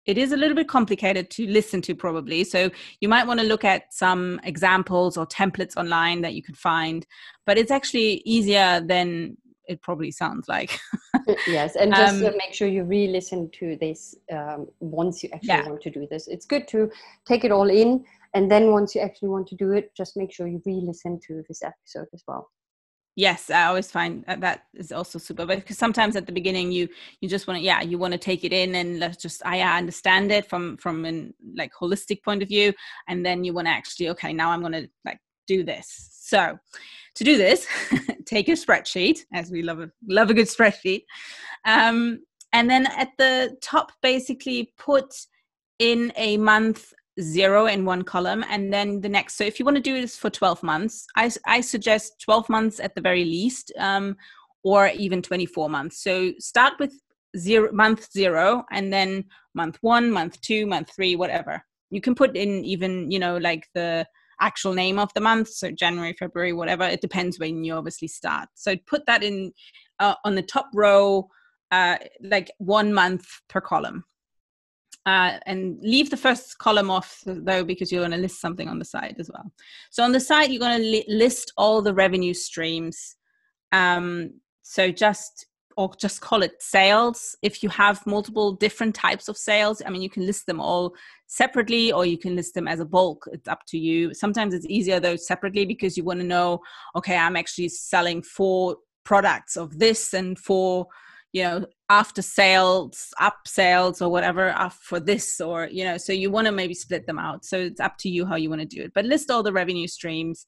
it 0.05 0.17
is 0.17 0.31
a 0.31 0.37
little 0.37 0.55
bit 0.55 0.67
complicated 0.67 1.29
to 1.29 1.45
listen 1.47 1.81
to 1.81 1.93
probably 1.93 2.43
so 2.43 2.71
you 3.01 3.07
might 3.07 3.27
want 3.27 3.39
to 3.39 3.45
look 3.45 3.63
at 3.63 3.93
some 3.93 4.39
examples 4.43 5.17
or 5.17 5.27
templates 5.27 5.77
online 5.77 6.21
that 6.21 6.33
you 6.33 6.41
could 6.41 6.57
find 6.57 7.05
but 7.45 7.57
it's 7.57 7.71
actually 7.71 8.21
easier 8.25 8.81
than 8.83 9.37
it 9.69 9.81
probably 9.81 10.11
sounds 10.11 10.47
like. 10.47 10.79
Yes 11.47 11.75
and 11.75 11.93
just 11.93 12.23
um, 12.23 12.37
make 12.37 12.53
sure 12.53 12.67
you 12.67 12.83
re-listen 12.83 13.49
to 13.59 13.77
this 13.79 14.15
um, 14.31 14.67
once 14.79 15.23
you 15.23 15.29
actually 15.31 15.49
yeah. 15.49 15.67
want 15.67 15.81
to 15.81 15.89
do 15.89 16.07
this. 16.09 16.27
It's 16.27 16.45
good 16.45 16.67
to 16.69 16.91
take 17.25 17.43
it 17.43 17.51
all 17.51 17.69
in 17.69 18.03
and 18.33 18.49
then 18.51 18.71
once 18.71 18.95
you 18.95 19.01
actually 19.01 19.29
want 19.29 19.47
to 19.47 19.55
do 19.55 19.71
it 19.71 19.91
just 19.95 20.17
make 20.17 20.31
sure 20.31 20.47
you 20.47 20.61
re-listen 20.65 21.19
to 21.27 21.43
this 21.47 21.63
episode 21.63 22.07
as 22.13 22.23
well. 22.27 22.49
Yes 23.15 23.49
i 23.49 23.63
always 23.65 23.91
find 23.91 24.23
that, 24.27 24.63
is 24.73 24.93
also 24.93 25.19
super 25.19 25.45
but 25.45 25.57
because 25.57 25.77
sometimes 25.77 26.15
at 26.15 26.25
the 26.25 26.31
beginning 26.31 26.71
you 26.71 26.87
you 27.19 27.27
just 27.27 27.47
want 27.47 27.57
to 27.57 27.63
yeah 27.63 27.81
you 27.81 27.97
want 27.97 28.13
to 28.13 28.17
take 28.17 28.45
it 28.45 28.53
in 28.53 28.75
and 28.75 28.99
let's 28.99 29.17
just 29.17 29.45
i 29.45 29.59
understand 29.61 30.31
it 30.31 30.47
from 30.47 30.77
from 30.77 31.03
an 31.03 31.33
like 31.57 31.71
holistic 31.73 32.23
point 32.23 32.41
of 32.41 32.47
view 32.47 32.71
and 33.09 33.25
then 33.25 33.43
you 33.43 33.51
want 33.51 33.67
to 33.67 33.71
actually 33.71 34.07
okay 34.09 34.31
now 34.31 34.51
i'm 34.51 34.61
going 34.61 34.71
to 34.71 34.87
like 35.03 35.19
do 35.49 35.63
this. 35.63 36.09
So 36.21 36.59
to 37.15 37.23
do 37.23 37.35
this 37.37 37.67
take 38.29 38.47
a 38.49 38.53
spreadsheet 38.53 39.19
as 39.33 39.51
we 39.51 39.61
love 39.61 39.79
a 39.79 39.89
love 40.07 40.29
a 40.29 40.33
good 40.33 40.47
spreadsheet 40.47 41.03
um, 41.65 42.19
and 42.53 42.69
then 42.69 42.85
at 42.87 43.09
the 43.17 43.57
top 43.61 43.91
basically 44.01 44.73
put 44.77 45.13
in 45.79 46.11
a 46.15 46.37
month 46.37 46.93
zero 47.19 47.65
in 47.65 47.83
one 47.83 48.03
column 48.03 48.45
and 48.49 48.71
then 48.71 49.01
the 49.01 49.09
next 49.09 49.35
so 49.35 49.43
if 49.43 49.59
you 49.59 49.65
want 49.65 49.75
to 49.75 49.83
do 49.83 49.99
this 49.99 50.15
for 50.15 50.29
12 50.29 50.63
months 50.63 51.05
i, 51.17 51.29
I 51.45 51.59
suggest 51.59 52.21
12 52.21 52.47
months 52.49 52.79
at 52.79 52.95
the 52.95 53.01
very 53.01 53.25
least 53.25 53.73
um, 53.77 54.15
or 54.63 54.87
even 54.89 55.21
24 55.21 55.69
months. 55.69 56.03
So 56.03 56.31
start 56.39 56.73
with 56.79 56.93
zero 57.37 57.71
month 57.71 58.11
zero 58.11 58.63
and 58.71 58.91
then 58.91 59.25
month 59.53 59.77
one 59.81 60.11
month 60.11 60.41
two 60.41 60.65
month 60.65 60.91
three 60.95 61.15
whatever. 61.15 61.63
You 61.91 62.01
can 62.01 62.15
put 62.15 62.35
in 62.35 62.63
even 62.65 63.11
you 63.11 63.19
know 63.19 63.37
like 63.37 63.67
the 63.73 64.05
actual 64.41 64.73
name 64.73 64.99
of 64.99 65.13
the 65.13 65.21
month 65.21 65.49
so 65.49 65.71
january 65.71 66.13
february 66.13 66.53
whatever 66.53 66.83
it 66.83 67.01
depends 67.01 67.39
when 67.39 67.63
you 67.63 67.73
obviously 67.73 68.07
start. 68.07 68.49
So 68.55 68.75
put 68.87 69.05
that 69.05 69.23
in 69.23 69.51
uh, 69.99 70.15
on 70.23 70.35
the 70.35 70.41
top 70.41 70.69
row 70.73 71.27
uh, 71.71 71.97
like 72.21 72.51
one 72.57 72.93
month 72.93 73.27
per 73.47 73.61
column. 73.61 74.03
Uh, 75.05 75.39
and 75.45 75.79
leave 75.81 76.09
the 76.09 76.17
first 76.17 76.57
column 76.59 76.91
off 76.91 77.23
though 77.25 77.63
because 77.63 77.91
you're 77.91 78.01
going 78.01 78.11
to 78.11 78.17
list 78.17 78.41
something 78.41 78.67
on 78.67 78.77
the 78.77 78.85
side 78.85 79.15
as 79.17 79.29
well. 79.33 79.51
So 79.89 80.03
on 80.03 80.11
the 80.11 80.19
side 80.19 80.51
you're 80.51 80.59
going 80.59 80.79
to 80.79 80.85
li- 80.85 81.05
list 81.07 81.53
all 81.57 81.81
the 81.81 81.93
revenue 81.93 82.33
streams. 82.33 83.15
Um, 83.71 84.33
so 84.61 84.91
just 84.91 85.47
or 85.79 85.89
just 85.97 86.19
call 86.19 86.43
it 86.43 86.61
sales. 86.61 87.37
If 87.41 87.63
you 87.63 87.69
have 87.69 88.05
multiple 88.05 88.51
different 88.51 88.93
types 88.93 89.29
of 89.29 89.37
sales 89.37 89.81
i 89.85 89.89
mean 89.89 90.01
you 90.01 90.09
can 90.09 90.25
list 90.25 90.45
them 90.45 90.59
all 90.59 90.93
separately 91.27 91.91
or 91.93 92.05
you 92.05 92.17
can 92.17 92.35
list 92.35 92.53
them 92.53 92.67
as 92.67 92.81
a 92.81 92.85
bulk. 92.85 93.27
It's 93.31 93.47
up 93.47 93.61
to 93.67 93.77
you. 93.77 94.13
Sometimes 94.13 94.53
it's 94.53 94.65
easier 94.67 94.99
though 94.99 95.15
separately 95.15 95.65
because 95.65 95.95
you 95.95 96.03
want 96.03 96.19
to 96.19 96.25
know 96.35 96.59
okay 96.97 97.17
i'm 97.17 97.37
actually 97.37 97.69
selling 97.69 98.21
four 98.21 98.77
products 99.05 99.55
of 99.55 99.79
this 99.79 100.13
and 100.13 100.37
four 100.37 100.87
you 101.31 101.43
know 101.43 101.65
after 101.89 102.21
sales 102.21 103.13
up 103.27 103.37
sales 103.47 104.01
or 104.01 104.09
whatever 104.15 104.43
for 104.81 104.99
this 104.99 105.39
or 105.39 105.67
you 105.77 105.85
know 105.85 105.97
so 105.97 106.11
you 106.11 106.29
want 106.29 106.45
to 106.47 106.51
maybe 106.51 106.73
split 106.73 107.07
them 107.07 107.19
out. 107.19 107.45
So 107.45 107.55
it's 107.69 107.79
up 107.87 107.95
to 107.99 108.09
you 108.09 108.25
how 108.25 108.35
you 108.35 108.49
want 108.49 108.63
to 108.63 108.75
do 108.75 108.81
it. 108.83 108.91
But 108.93 109.05
list 109.05 109.31
all 109.31 109.43
the 109.43 109.59
revenue 109.61 109.87
streams 109.87 110.45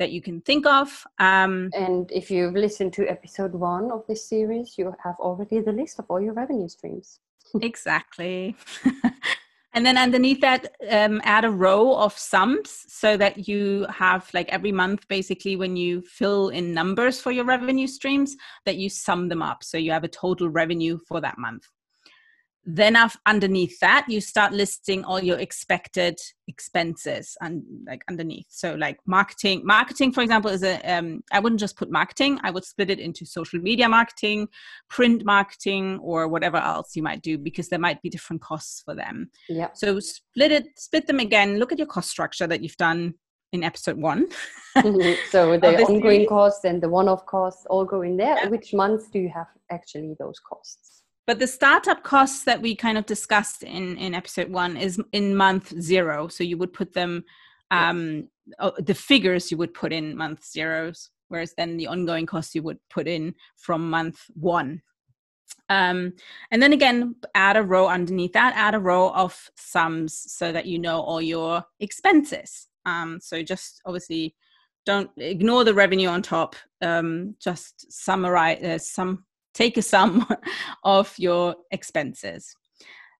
that 0.00 0.10
you 0.10 0.20
can 0.20 0.40
think 0.40 0.66
of 0.66 1.06
um, 1.20 1.70
and 1.74 2.10
if 2.10 2.30
you've 2.30 2.54
listened 2.54 2.92
to 2.92 3.06
episode 3.08 3.52
one 3.52 3.92
of 3.92 4.04
this 4.08 4.28
series 4.28 4.76
you 4.76 4.92
have 5.04 5.14
already 5.20 5.60
the 5.60 5.72
list 5.72 6.00
of 6.00 6.06
all 6.08 6.20
your 6.20 6.34
revenue 6.34 6.68
streams. 6.68 7.20
Exactly. 7.62 8.56
And 9.72 9.86
then 9.86 9.96
underneath 9.96 10.40
that 10.40 10.74
um, 10.90 11.20
add 11.22 11.44
a 11.44 11.50
row 11.50 11.94
of 11.94 12.18
sums 12.18 12.84
so 12.88 13.16
that 13.16 13.46
you 13.46 13.86
have 13.88 14.28
like 14.34 14.48
every 14.48 14.72
month 14.72 15.06
basically 15.06 15.54
when 15.54 15.76
you 15.76 16.02
fill 16.02 16.48
in 16.48 16.74
numbers 16.74 17.20
for 17.20 17.30
your 17.30 17.44
revenue 17.44 17.86
streams 17.86 18.36
that 18.64 18.78
you 18.78 18.88
sum 18.88 19.28
them 19.28 19.42
up. 19.42 19.62
So 19.62 19.78
you 19.78 19.92
have 19.92 20.02
a 20.02 20.08
total 20.08 20.48
revenue 20.48 20.98
for 21.06 21.20
that 21.20 21.38
month 21.38 21.68
then 22.76 22.96
underneath 23.26 23.78
that 23.80 24.06
you 24.08 24.20
start 24.20 24.52
listing 24.52 25.04
all 25.04 25.20
your 25.20 25.38
expected 25.38 26.18
expenses 26.46 27.36
and 27.40 27.62
like 27.86 28.02
underneath. 28.08 28.46
So 28.48 28.74
like 28.74 28.98
marketing 29.06 29.62
marketing 29.64 30.12
for 30.12 30.22
example 30.22 30.50
is 30.50 30.62
a 30.62 30.80
um, 30.82 31.22
I 31.32 31.40
wouldn't 31.40 31.60
just 31.60 31.76
put 31.76 31.90
marketing 31.90 32.38
i 32.42 32.50
would 32.50 32.64
split 32.64 32.90
it 32.90 32.98
into 32.98 33.24
social 33.24 33.60
media 33.60 33.88
marketing 33.88 34.48
print 34.88 35.24
marketing 35.24 35.98
or 36.02 36.28
whatever 36.28 36.56
else 36.56 36.96
you 36.96 37.02
might 37.02 37.22
do 37.22 37.38
because 37.38 37.68
there 37.68 37.78
might 37.78 38.02
be 38.02 38.10
different 38.10 38.42
costs 38.42 38.82
for 38.84 38.94
them. 38.94 39.30
Yeah 39.48 39.68
so 39.74 40.00
split 40.00 40.52
it 40.52 40.66
split 40.78 41.06
them 41.06 41.20
again. 41.20 41.58
Look 41.58 41.72
at 41.72 41.78
your 41.78 41.86
cost 41.86 42.10
structure 42.10 42.46
that 42.46 42.62
you've 42.62 42.76
done 42.76 43.14
in 43.52 43.64
episode 43.64 43.96
one. 43.96 44.28
Mm-hmm. 44.76 45.14
so 45.30 45.58
the 45.58 45.82
ongoing 45.84 46.26
costs 46.26 46.64
and 46.64 46.80
the 46.80 46.88
one-off 46.88 47.26
costs 47.26 47.66
all 47.68 47.84
go 47.84 48.02
in 48.02 48.16
there. 48.16 48.36
Yeah. 48.36 48.48
which 48.48 48.72
months 48.72 49.08
do 49.08 49.18
you 49.18 49.30
have 49.34 49.48
actually 49.70 50.14
those 50.18 50.38
costs 50.38 50.99
but 51.30 51.38
the 51.38 51.46
startup 51.46 52.02
costs 52.02 52.42
that 52.42 52.60
we 52.60 52.74
kind 52.74 52.98
of 52.98 53.06
discussed 53.06 53.62
in 53.62 53.96
in 53.98 54.16
episode 54.16 54.50
one 54.50 54.76
is 54.76 55.00
in 55.12 55.36
month 55.36 55.72
zero. 55.80 56.26
So 56.26 56.42
you 56.42 56.58
would 56.58 56.72
put 56.72 56.92
them 56.92 57.24
um 57.70 58.28
yes. 58.60 58.72
the 58.80 58.94
figures 58.94 59.48
you 59.48 59.56
would 59.56 59.72
put 59.72 59.92
in 59.92 60.16
month 60.16 60.44
zeros 60.44 61.10
whereas 61.28 61.54
then 61.56 61.76
the 61.76 61.86
ongoing 61.86 62.26
costs 62.26 62.56
you 62.56 62.64
would 62.64 62.80
put 62.90 63.06
in 63.06 63.32
from 63.54 63.88
month 63.88 64.24
one. 64.34 64.82
Um, 65.68 66.14
and 66.50 66.60
then 66.60 66.72
again 66.72 67.14
add 67.36 67.56
a 67.56 67.62
row 67.62 67.86
underneath 67.86 68.32
that 68.32 68.56
add 68.56 68.74
a 68.74 68.80
row 68.80 69.10
of 69.10 69.52
sums 69.54 70.12
so 70.26 70.50
that 70.50 70.66
you 70.66 70.80
know 70.80 71.00
all 71.00 71.22
your 71.22 71.64
expenses. 71.78 72.66
Um, 72.86 73.20
so 73.22 73.40
just 73.44 73.82
obviously 73.86 74.34
don't 74.84 75.12
ignore 75.16 75.62
the 75.62 75.74
revenue 75.74 76.08
on 76.08 76.22
top. 76.22 76.56
Um, 76.82 77.36
just 77.38 77.92
summarize 77.92 78.64
uh, 78.64 78.78
some 78.78 79.26
take 79.54 79.76
a 79.76 79.82
sum 79.82 80.26
of 80.84 81.14
your 81.18 81.56
expenses. 81.70 82.54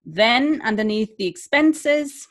Then 0.03 0.61
underneath 0.63 1.15
the 1.17 1.27
expenses, 1.27 2.27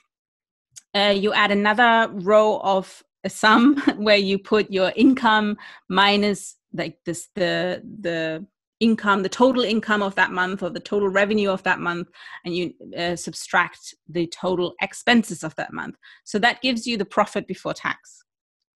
uh, 0.95 1.15
you 1.17 1.33
add 1.33 1.51
another 1.51 2.11
row 2.13 2.61
of 2.61 3.03
a 3.25 3.31
sum 3.31 3.77
where 3.97 4.17
you 4.17 4.39
put 4.39 4.71
your 4.71 4.93
income 4.97 5.57
minus 5.89 6.57
like 6.73 6.99
this 7.05 7.29
the 7.35 7.83
the 8.01 8.47
income 8.81 9.23
the 9.23 9.29
total 9.29 9.63
income 9.63 10.03
of 10.03 10.15
that 10.15 10.31
month 10.31 10.63
or 10.63 10.71
the 10.71 10.81
total 10.81 11.09
revenue 11.09 11.51
of 11.51 11.63
that 11.65 11.81
month 11.81 12.09
and 12.45 12.57
you 12.57 12.73
uh, 12.97 13.15
subtract 13.15 13.95
the 14.09 14.27
total 14.29 14.75
expenses 14.81 15.45
of 15.45 15.55
that 15.57 15.73
month 15.73 15.97
so 16.25 16.39
that 16.39 16.63
gives 16.63 16.87
you 16.87 16.97
the 16.97 17.05
profit 17.05 17.47
before 17.47 17.75
tax 17.75 18.25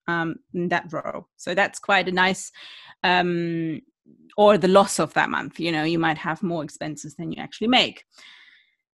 um, 0.07 0.37
in 0.53 0.69
that 0.69 0.93
row 0.93 1.27
so 1.37 1.55
that's 1.55 1.79
quite 1.79 2.07
a 2.07 2.13
nice 2.13 2.53
um, 3.03 3.81
or 4.37 4.59
the 4.59 4.69
loss 4.69 4.99
of 4.99 5.15
that 5.15 5.31
month 5.31 5.61
you 5.61 5.71
know 5.71 5.85
you 5.85 5.99
might 5.99 6.19
have 6.19 6.43
more 6.43 6.65
expenses 6.65 7.15
than 7.15 7.33
you 7.33 7.43
actually 7.43 7.69
make. 7.69 8.05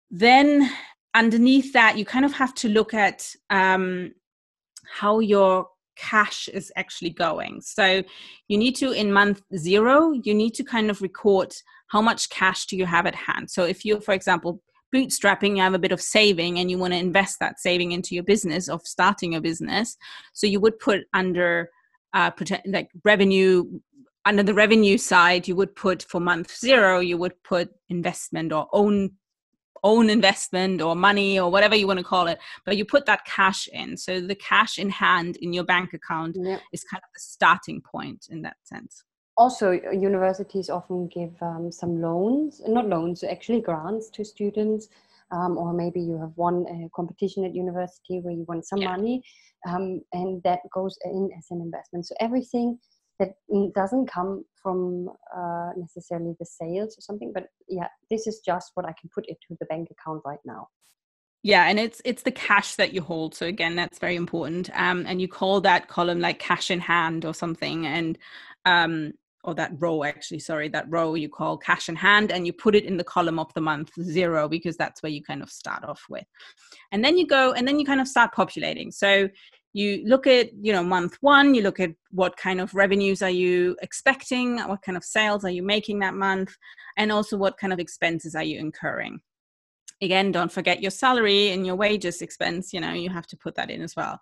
Then 0.10 0.70
underneath 1.14 1.74
that 1.74 1.98
you 1.98 2.06
kind 2.06 2.26
of 2.26 2.34
have 2.34 2.54
to 2.56 2.70
look 2.70 2.94
at 2.94 3.30
um, 3.50 4.14
how 5.00 5.20
your 5.20 5.68
cash 5.98 6.48
is 6.48 6.72
actually 6.76 7.10
going. 7.10 7.60
So 7.62 8.04
you 8.48 8.58
need 8.58 8.76
to 8.78 8.92
in 8.92 9.12
month 9.12 9.42
zero 9.56 10.12
you 10.12 10.34
need 10.34 10.54
to 10.56 10.64
kind 10.64 10.90
of 10.90 11.02
record 11.02 11.54
how 11.88 12.02
much 12.02 12.30
cash 12.30 12.66
do 12.66 12.78
you 12.78 12.86
have 12.86 13.06
at 13.06 13.16
hand. 13.16 13.50
So 13.50 13.66
if 13.66 13.84
you 13.84 14.00
for 14.00 14.14
example 14.14 14.62
bootstrapping 14.94 15.58
you 15.58 15.62
have 15.62 15.74
a 15.74 15.80
bit 15.80 15.92
of 15.92 16.02
saving 16.02 16.60
and 16.60 16.72
you 16.72 16.78
want 16.78 16.94
to 16.94 17.00
invest 17.00 17.40
that 17.40 17.60
saving 17.60 17.92
into 17.92 18.16
your 18.16 18.24
business 18.24 18.70
of 18.70 18.82
starting 18.86 19.36
a 19.36 19.42
business. 19.42 19.98
So 20.34 20.48
you 20.48 20.60
would 20.60 20.80
put 20.80 21.02
under 21.14 21.70
uh, 22.14 22.32
like 22.66 22.90
revenue 23.04 23.66
under 24.28 24.44
the 24.44 24.54
revenue 24.54 24.98
side 24.98 25.48
you 25.48 25.56
would 25.56 25.74
put 25.76 26.04
for 26.04 26.20
month 26.20 26.56
zero 26.56 27.00
you 27.00 27.18
would 27.18 27.42
put 27.44 27.70
investment 27.90 28.52
or 28.52 28.68
own 28.74 29.10
own 29.84 30.10
investment 30.10 30.82
or 30.82 30.96
money 30.96 31.40
or 31.40 31.50
whatever 31.50 31.76
you 31.76 31.88
want 31.88 32.00
to 32.00 32.04
call 32.04 32.28
it 32.28 32.38
but 32.66 32.76
you 32.78 32.84
put 32.84 33.06
that 33.06 33.24
cash 33.26 33.70
in. 33.72 33.96
So 33.96 34.20
the 34.20 34.36
cash 34.36 34.80
in 34.80 34.90
hand 34.90 35.38
in 35.38 35.54
your 35.54 35.64
bank 35.64 35.94
account 35.94 36.36
is 36.74 36.84
kind 36.84 37.02
of 37.04 37.10
the 37.14 37.20
starting 37.20 37.82
point 37.82 38.28
in 38.30 38.42
that 38.42 38.58
sense. 38.64 39.04
Also 39.38 39.72
universities 39.72 40.70
often 40.70 41.08
give 41.08 41.34
um, 41.42 41.72
some 41.72 42.02
loans 42.02 42.62
not 42.68 42.88
loans 42.88 43.24
actually 43.24 43.62
grants 43.62 44.10
to 44.10 44.26
students 44.26 44.90
um, 45.32 45.58
or 45.58 45.74
maybe 45.74 46.02
you 46.02 46.18
have 46.18 46.32
won 46.36 46.66
a 46.68 46.90
competition 46.96 47.46
at 47.46 47.54
university 47.54 48.20
where 48.22 48.34
you 48.34 48.46
want 48.48 48.66
some 48.66 48.80
yeah. 48.80 48.90
money 48.90 49.22
um, 49.68 50.02
and 50.14 50.42
that 50.44 50.60
goes 50.74 50.98
in 51.06 51.30
as 51.38 51.48
an 51.52 51.62
investment. 51.62 52.06
So 52.06 52.16
everything 52.20 52.80
that 53.20 53.34
doesn't 53.74 54.08
come 54.08 54.44
from 54.62 55.10
uh, 55.36 55.72
necessarily 55.76 56.36
the 56.40 56.46
sales 56.46 56.98
or 56.98 57.02
something 57.02 57.32
but 57.34 57.48
yeah 57.68 57.88
this 58.10 58.28
is 58.28 58.42
just 58.46 58.72
what 58.76 58.86
i 58.86 58.94
can 59.00 59.10
put 59.14 59.26
into 59.28 59.58
the 59.60 59.66
bank 59.68 59.90
account 59.92 60.22
right 60.26 60.40
now. 60.46 60.68
Yeah 61.44 61.66
and 61.66 61.80
it's 61.80 62.02
it's 62.04 62.24
the 62.24 62.32
cash 62.32 62.76
that 62.76 62.94
you 62.94 63.02
hold 63.02 63.36
so 63.36 63.46
again 63.46 63.76
that's 63.76 64.00
very 64.00 64.16
important 64.16 64.70
um, 64.74 65.06
and 65.08 65.22
you 65.22 65.28
call 65.28 65.62
that 65.62 65.88
column 65.88 66.20
like 66.20 66.40
cash 66.40 66.72
in 66.72 66.80
hand 66.80 67.26
or 67.26 67.34
something 67.34 67.86
and 67.86 68.18
um, 68.66 69.14
or 69.48 69.56
that 69.56 69.72
row 69.80 70.04
actually 70.04 70.40
sorry 70.40 70.68
that 70.68 70.86
row 70.90 71.14
you 71.14 71.30
call 71.30 71.58
cash 71.58 71.88
in 71.88 71.96
hand 71.96 72.32
and 72.32 72.46
you 72.46 72.52
put 72.52 72.76
it 72.76 72.84
in 72.84 72.98
the 72.98 73.04
column 73.04 73.40
of 73.40 73.52
the 73.54 73.62
month 73.62 73.92
zero 74.02 74.50
because 74.50 74.76
that's 74.76 75.02
where 75.02 75.12
you 75.12 75.24
kind 75.24 75.42
of 75.42 75.50
start 75.50 75.84
off 75.86 76.04
with. 76.10 76.26
And 76.92 77.04
then 77.04 77.18
you 77.18 77.26
go 77.26 77.54
and 77.54 77.66
then 77.66 77.80
you 77.80 77.86
kind 77.86 78.02
of 78.02 78.10
start 78.10 78.34
populating. 78.34 78.92
So 78.92 79.30
you 79.78 80.02
look 80.08 80.26
at 80.26 80.50
you 80.60 80.74
know 80.74 80.84
month 80.84 81.18
one 81.22 81.54
you 81.54 81.62
look 81.62 81.80
at 81.80 81.92
what 82.10 82.36
kind 82.36 82.60
of 82.60 82.74
revenues 82.74 83.22
are 83.22 83.30
you 83.30 83.78
expecting 83.84 84.58
what 84.58 84.82
kind 84.82 84.98
of 84.98 85.04
sales 85.04 85.46
are 85.46 85.52
you 85.52 85.62
making 85.62 86.00
that 86.00 86.16
month 86.16 86.52
and 86.98 87.12
also 87.12 87.38
what 87.38 87.60
kind 87.60 87.72
of 87.72 87.80
expenses 87.80 88.34
are 88.34 88.44
you 88.44 88.58
incurring. 88.60 89.20
Again 90.02 90.32
don't 90.32 90.52
forget 90.52 90.82
your 90.82 90.90
salary 90.90 91.50
and 91.50 91.64
your 91.64 91.76
wages 91.76 92.24
expense 92.24 92.74
you 92.74 92.82
know 92.82 92.94
you 92.94 93.12
have 93.12 93.28
to 93.28 93.38
put 93.38 93.54
that 93.56 93.70
in 93.70 93.84
as 93.84 93.96
well. 93.96 94.20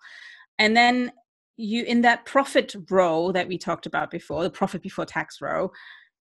And 0.59 0.75
then 0.75 1.13
you 1.55 1.85
in 1.85 2.01
that 2.01 2.25
profit 2.25 2.75
row 2.89 3.31
that 3.31 3.47
we 3.47 3.57
talked 3.57 3.85
about 3.85 4.11
before 4.11 4.43
the 4.43 4.49
profit 4.49 4.81
before 4.81 5.05
tax 5.05 5.39
row 5.41 5.71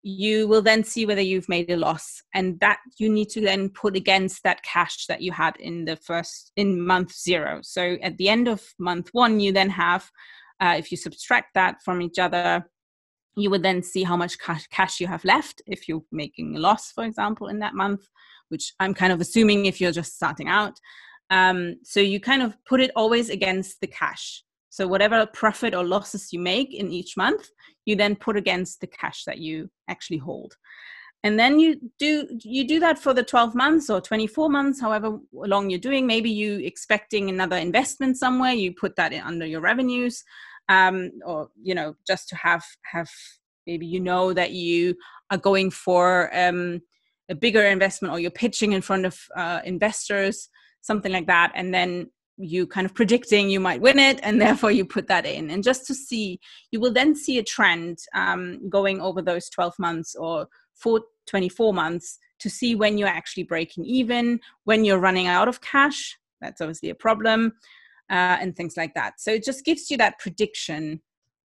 you 0.06 0.46
will 0.46 0.60
then 0.60 0.84
see 0.84 1.06
whether 1.06 1.22
you've 1.22 1.48
made 1.48 1.70
a 1.70 1.78
loss 1.78 2.22
and 2.34 2.60
that 2.60 2.78
you 2.98 3.08
need 3.08 3.30
to 3.30 3.40
then 3.40 3.70
put 3.70 3.96
against 3.96 4.42
that 4.42 4.62
cash 4.62 5.06
that 5.06 5.22
you 5.22 5.32
had 5.32 5.56
in 5.56 5.86
the 5.86 5.96
first 5.96 6.52
in 6.56 6.78
month 6.78 7.16
zero. 7.16 7.60
So 7.62 7.96
at 8.02 8.18
the 8.18 8.28
end 8.28 8.46
of 8.46 8.62
month 8.78 9.08
one 9.12 9.40
you 9.40 9.50
then 9.50 9.70
have 9.70 10.10
uh, 10.60 10.74
if 10.78 10.90
you 10.90 10.98
subtract 10.98 11.54
that 11.54 11.82
from 11.82 12.02
each 12.02 12.18
other 12.18 12.68
you 13.34 13.48
would 13.48 13.62
then 13.62 13.82
see 13.82 14.02
how 14.04 14.16
much 14.16 14.36
cash 14.70 15.00
you 15.00 15.06
have 15.06 15.24
left 15.24 15.62
if 15.66 15.88
you're 15.88 16.04
making 16.12 16.54
a 16.54 16.60
loss 16.60 16.92
for 16.92 17.04
example 17.04 17.48
in 17.48 17.58
that 17.58 17.74
month 17.74 18.06
which 18.50 18.74
i'm 18.78 18.94
kind 18.94 19.12
of 19.12 19.20
assuming 19.20 19.64
if 19.64 19.80
you're 19.80 19.90
just 19.90 20.14
starting 20.14 20.48
out. 20.48 20.78
Um, 21.30 21.76
so 21.82 22.00
you 22.00 22.20
kind 22.20 22.42
of 22.42 22.54
put 22.66 22.82
it 22.82 22.90
always 22.94 23.30
against 23.30 23.80
the 23.80 23.86
cash 23.86 24.44
so 24.74 24.88
whatever 24.88 25.24
profit 25.24 25.72
or 25.72 25.84
losses 25.84 26.32
you 26.32 26.40
make 26.40 26.74
in 26.74 26.90
each 26.90 27.16
month, 27.16 27.48
you 27.84 27.94
then 27.94 28.16
put 28.16 28.36
against 28.36 28.80
the 28.80 28.88
cash 28.88 29.22
that 29.24 29.38
you 29.38 29.70
actually 29.88 30.16
hold. 30.16 30.56
And 31.22 31.38
then 31.38 31.60
you 31.60 31.92
do 32.00 32.26
you 32.42 32.66
do 32.66 32.80
that 32.80 32.98
for 32.98 33.14
the 33.14 33.22
12 33.22 33.54
months 33.54 33.88
or 33.88 34.00
24 34.00 34.50
months, 34.50 34.80
however 34.80 35.20
long 35.32 35.70
you're 35.70 35.78
doing. 35.78 36.08
Maybe 36.08 36.28
you 36.28 36.58
expecting 36.58 37.28
another 37.28 37.56
investment 37.56 38.16
somewhere, 38.16 38.50
you 38.50 38.74
put 38.74 38.96
that 38.96 39.12
under 39.12 39.46
your 39.46 39.60
revenues, 39.60 40.24
um, 40.68 41.12
or 41.24 41.50
you 41.62 41.76
know 41.76 41.94
just 42.04 42.28
to 42.30 42.36
have 42.36 42.64
have 42.82 43.08
maybe 43.68 43.86
you 43.86 44.00
know 44.00 44.32
that 44.32 44.50
you 44.50 44.96
are 45.30 45.38
going 45.38 45.70
for 45.70 46.36
um, 46.36 46.80
a 47.30 47.36
bigger 47.36 47.62
investment 47.62 48.12
or 48.12 48.18
you're 48.18 48.42
pitching 48.42 48.72
in 48.72 48.82
front 48.82 49.06
of 49.06 49.16
uh, 49.36 49.60
investors, 49.64 50.48
something 50.80 51.12
like 51.12 51.28
that, 51.28 51.52
and 51.54 51.72
then 51.72 52.10
you 52.36 52.66
kind 52.66 52.84
of 52.84 52.94
predicting 52.94 53.48
you 53.48 53.60
might 53.60 53.80
win 53.80 53.98
it 53.98 54.20
and 54.22 54.40
therefore 54.40 54.70
you 54.70 54.84
put 54.84 55.06
that 55.08 55.26
in. 55.26 55.50
And 55.50 55.62
just 55.62 55.86
to 55.86 55.94
see 55.94 56.40
you 56.70 56.80
will 56.80 56.92
then 56.92 57.14
see 57.14 57.38
a 57.38 57.42
trend 57.42 57.98
um, 58.14 58.68
going 58.68 59.00
over 59.00 59.22
those 59.22 59.48
12 59.48 59.74
months 59.78 60.14
or 60.14 60.46
for 60.74 61.02
24 61.26 61.72
months 61.72 62.18
to 62.40 62.50
see 62.50 62.74
when 62.74 62.98
you're 62.98 63.08
actually 63.08 63.44
breaking 63.44 63.84
even 63.86 64.40
when 64.64 64.84
you're 64.84 64.98
running 64.98 65.28
out 65.28 65.48
of 65.48 65.60
cash 65.60 66.18
that's 66.40 66.60
obviously 66.60 66.90
a 66.90 66.94
problem 66.94 67.54
uh, 68.10 68.36
and 68.40 68.54
things 68.54 68.76
like 68.76 68.94
that. 68.94 69.20
So 69.20 69.32
it 69.32 69.44
just 69.44 69.64
gives 69.64 69.90
you 69.90 69.96
that 69.98 70.18
prediction 70.18 71.00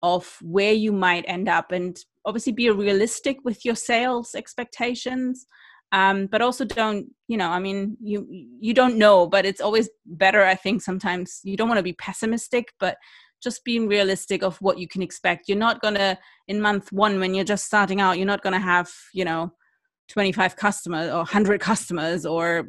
of 0.04 0.38
where 0.42 0.74
you 0.74 0.92
might 0.92 1.26
end 1.28 1.48
up 1.50 1.72
and 1.72 1.98
obviously 2.26 2.54
be 2.54 2.70
realistic 2.70 3.38
with 3.44 3.64
your 3.66 3.76
sales 3.76 4.36
expectations 4.36 5.46
um, 5.92 6.28
but 6.28 6.42
also 6.42 6.66
don't 6.66 7.08
you 7.28 7.38
know 7.38 7.50
i 7.50 7.60
mean 7.60 7.98
you 8.02 8.28
you 8.60 8.74
don't 8.74 8.98
know 8.98 9.28
but 9.28 9.46
it's 9.46 9.62
always 9.62 9.90
better 10.06 10.44
i 10.44 10.56
think 10.56 10.82
sometimes. 10.82 11.40
You 11.44 11.58
don't 11.58 11.70
want 11.70 11.80
to 11.80 11.84
be 11.84 11.94
pessimistic 11.94 12.74
but 12.80 12.98
just 13.42 13.64
being 13.64 13.88
realistic 13.88 14.42
of 14.42 14.58
what 14.58 14.80
you 14.80 14.88
can 14.88 15.04
expect. 15.04 15.48
You're 15.48 15.58
not 15.58 15.82
gonna 15.82 16.18
in 16.48 16.60
month 16.60 16.92
one 16.92 17.20
when 17.20 17.36
you're 17.36 17.46
just 17.46 17.66
starting 17.66 18.02
out 18.02 18.18
you're 18.18 18.26
not 18.26 18.42
gonna 18.42 18.60
have 18.60 18.90
you 19.14 19.26
know 19.26 19.52
25 20.10 20.56
customers 20.56 21.10
or 21.10 21.18
100 21.18 21.62
customers 21.62 22.26
or 22.26 22.68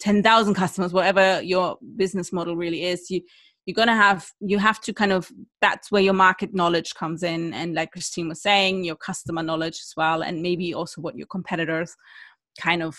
10,000 0.00 0.54
customers 0.54 0.92
whatever 0.92 1.40
your 1.42 1.76
business 1.96 2.32
model 2.32 2.56
really 2.56 2.84
is. 2.84 3.10
You 3.10 3.22
you're 3.66 3.86
to 3.86 3.92
have 3.92 4.28
you 4.40 4.58
have 4.58 4.80
to 4.80 4.92
kind 4.92 5.12
of 5.12 5.30
that's 5.60 5.92
where 5.92 6.02
your 6.02 6.14
market 6.14 6.52
knowledge 6.52 6.94
comes 6.94 7.22
in 7.22 7.54
and 7.54 7.74
like 7.74 7.92
christine 7.92 8.28
was 8.28 8.42
saying 8.42 8.84
your 8.84 8.96
customer 8.96 9.42
knowledge 9.42 9.78
as 9.78 9.92
well 9.96 10.22
and 10.22 10.42
maybe 10.42 10.74
also 10.74 11.00
what 11.00 11.16
your 11.16 11.26
competitors 11.28 11.94
kind 12.58 12.82
of 12.82 12.98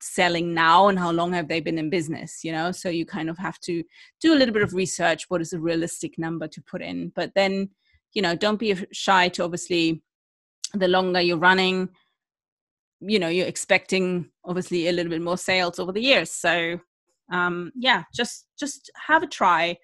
selling 0.00 0.54
now 0.54 0.88
and 0.88 0.98
how 0.98 1.10
long 1.10 1.32
have 1.32 1.48
they 1.48 1.60
been 1.60 1.78
in 1.78 1.90
business 1.90 2.44
you 2.44 2.52
know? 2.52 2.70
So 2.72 2.88
you 2.88 3.06
kind 3.06 3.28
of 3.28 3.38
have 3.38 3.58
to 3.60 3.82
do 4.20 4.32
a 4.32 4.36
little 4.36 4.52
bit 4.52 4.62
of 4.62 4.74
research 4.74 5.24
what 5.28 5.40
is 5.40 5.52
a 5.52 5.58
realistic 5.58 6.18
number 6.18 6.46
to 6.48 6.62
put 6.62 6.82
in. 6.82 7.12
But 7.14 7.32
then 7.34 7.70
you 8.12 8.22
know 8.22 8.34
don't 8.34 8.58
be 8.58 8.74
shy 8.92 9.28
to 9.30 9.44
obviously 9.44 10.02
the 10.74 10.88
longer 10.88 11.20
you're 11.20 11.38
running 11.38 11.88
you 13.00 13.18
know 13.18 13.28
you're 13.28 13.46
expecting 13.46 14.30
obviously 14.44 14.88
a 14.88 14.92
little 14.92 15.10
bit 15.10 15.22
more 15.22 15.38
sales 15.38 15.78
over 15.78 15.92
the 15.92 16.02
years. 16.02 16.30
So 16.30 16.78
um 17.32 17.72
yeah 17.74 18.04
just 18.14 18.46
just 18.58 18.90
have 19.06 19.22
a 19.22 19.26
try. 19.26 19.76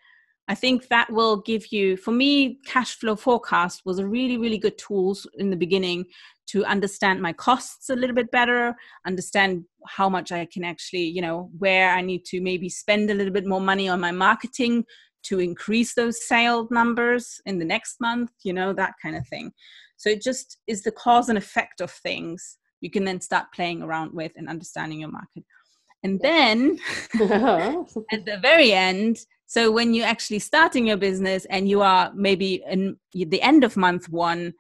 I 0.48 0.54
think 0.54 0.88
that 0.88 1.10
will 1.10 1.36
give 1.36 1.72
you, 1.72 1.96
for 1.96 2.10
me, 2.10 2.58
cash 2.66 2.96
flow 2.96 3.14
forecast 3.14 3.82
was 3.84 4.00
a 4.00 4.06
really, 4.06 4.36
really 4.36 4.58
good 4.58 4.76
tools 4.76 5.26
in 5.38 5.50
the 5.50 5.56
beginning 5.56 6.04
to 6.48 6.64
understand 6.64 7.22
my 7.22 7.32
costs 7.32 7.88
a 7.88 7.96
little 7.96 8.14
bit 8.14 8.30
better, 8.30 8.74
understand 9.06 9.64
how 9.86 10.08
much 10.08 10.32
I 10.32 10.46
can 10.52 10.64
actually, 10.64 11.04
you 11.04 11.22
know, 11.22 11.50
where 11.58 11.90
I 11.90 12.02
need 12.02 12.24
to 12.26 12.40
maybe 12.40 12.68
spend 12.68 13.10
a 13.10 13.14
little 13.14 13.32
bit 13.32 13.46
more 13.46 13.60
money 13.60 13.88
on 13.88 14.00
my 14.00 14.12
marketing 14.12 14.84
to 15.24 15.38
increase 15.38 15.94
those 15.94 16.26
sales 16.26 16.68
numbers 16.70 17.40
in 17.46 17.58
the 17.58 17.64
next 17.64 18.00
month, 18.00 18.32
you 18.42 18.52
know, 18.52 18.72
that 18.72 18.94
kind 19.00 19.16
of 19.16 19.26
thing. 19.28 19.52
So 19.96 20.10
it 20.10 20.20
just 20.20 20.58
is 20.66 20.82
the 20.82 20.90
cause 20.90 21.28
and 21.28 21.38
effect 21.38 21.80
of 21.80 21.90
things 21.90 22.58
you 22.80 22.90
can 22.90 23.04
then 23.04 23.20
start 23.20 23.46
playing 23.54 23.82
around 23.82 24.12
with 24.12 24.32
and 24.36 24.48
understanding 24.48 25.00
your 25.00 25.10
market. 25.10 25.44
And 26.02 26.20
then 26.20 26.78
uh-huh. 27.20 27.84
at 28.12 28.26
the 28.26 28.38
very 28.42 28.72
end, 28.72 29.18
so 29.46 29.70
when 29.70 29.94
you're 29.94 30.06
actually 30.06 30.40
starting 30.40 30.86
your 30.86 30.96
business 30.96 31.44
and 31.46 31.68
you 31.68 31.82
are 31.82 32.10
maybe 32.14 32.62
in 32.68 32.96
the 33.14 33.40
end 33.42 33.64
of 33.64 33.76
month 33.76 34.08
one, 34.08 34.54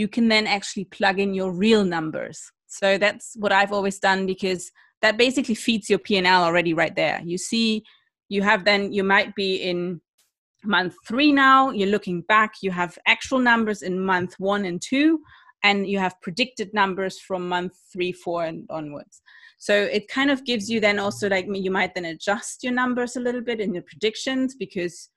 you 0.00 0.08
can 0.08 0.28
then 0.28 0.46
actually 0.46 0.86
plug 0.86 1.20
in 1.20 1.34
your 1.34 1.52
real 1.52 1.84
numbers. 1.84 2.38
So 2.66 2.98
that's 3.04 3.26
what 3.42 3.52
I've 3.52 3.72
always 3.72 3.98
done 3.98 4.26
because 4.26 4.62
that 5.02 5.18
basically 5.18 5.54
feeds 5.54 5.90
your 5.90 5.98
P&L 5.98 6.44
already 6.48 6.72
right 6.82 6.96
there. 6.96 7.20
You 7.32 7.38
see, 7.38 7.82
you 8.28 8.42
have 8.42 8.64
then, 8.64 8.92
you 8.92 9.04
might 9.04 9.34
be 9.34 9.56
in 9.56 10.00
month 10.64 10.94
three 11.06 11.32
now, 11.32 11.70
you're 11.70 11.94
looking 11.96 12.22
back, 12.22 12.52
you 12.62 12.70
have 12.70 12.98
actual 13.06 13.38
numbers 13.38 13.82
in 13.82 14.00
month 14.14 14.34
one 14.38 14.64
and 14.64 14.80
two, 14.80 15.20
and 15.62 15.86
you 15.86 15.98
have 15.98 16.20
predicted 16.22 16.72
numbers 16.72 17.18
from 17.18 17.48
month 17.48 17.74
three, 17.92 18.12
four, 18.12 18.44
and 18.44 18.66
onwards. 18.70 19.20
So 19.58 19.74
it 19.74 20.08
kind 20.08 20.30
of 20.30 20.44
gives 20.46 20.70
you 20.70 20.80
then 20.80 20.98
also 20.98 21.28
like 21.28 21.46
you 21.52 21.70
might 21.70 21.94
then 21.94 22.06
adjust 22.06 22.64
your 22.64 22.72
numbers 22.72 23.16
a 23.16 23.20
little 23.20 23.42
bit 23.42 23.60
in 23.60 23.74
your 23.74 23.82
predictions 23.82 24.54
because 24.54 25.10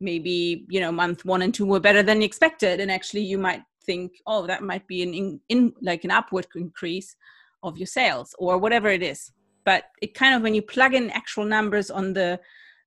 maybe 0.00 0.66
you 0.68 0.80
know 0.80 0.90
month 0.90 1.24
one 1.24 1.42
and 1.42 1.54
two 1.54 1.66
were 1.66 1.86
better 1.88 2.02
than 2.02 2.22
expected, 2.22 2.80
and 2.80 2.90
actually 2.90 3.22
you 3.22 3.38
might 3.38 3.62
think, 3.86 4.12
oh, 4.26 4.46
that 4.46 4.62
might 4.62 4.86
be 4.86 5.02
an 5.02 5.14
in, 5.14 5.40
in 5.48 5.72
like 5.82 6.04
an 6.04 6.10
upward 6.10 6.46
increase 6.54 7.16
of 7.62 7.78
your 7.78 7.86
sales 7.86 8.34
or 8.38 8.58
whatever 8.58 8.88
it 8.88 9.02
is. 9.02 9.32
But 9.64 9.84
it 10.02 10.14
kind 10.14 10.34
of 10.34 10.42
when 10.42 10.54
you 10.54 10.62
plug 10.62 10.94
in 10.94 11.10
actual 11.10 11.44
numbers 11.44 11.90
on 11.90 12.12
the 12.12 12.40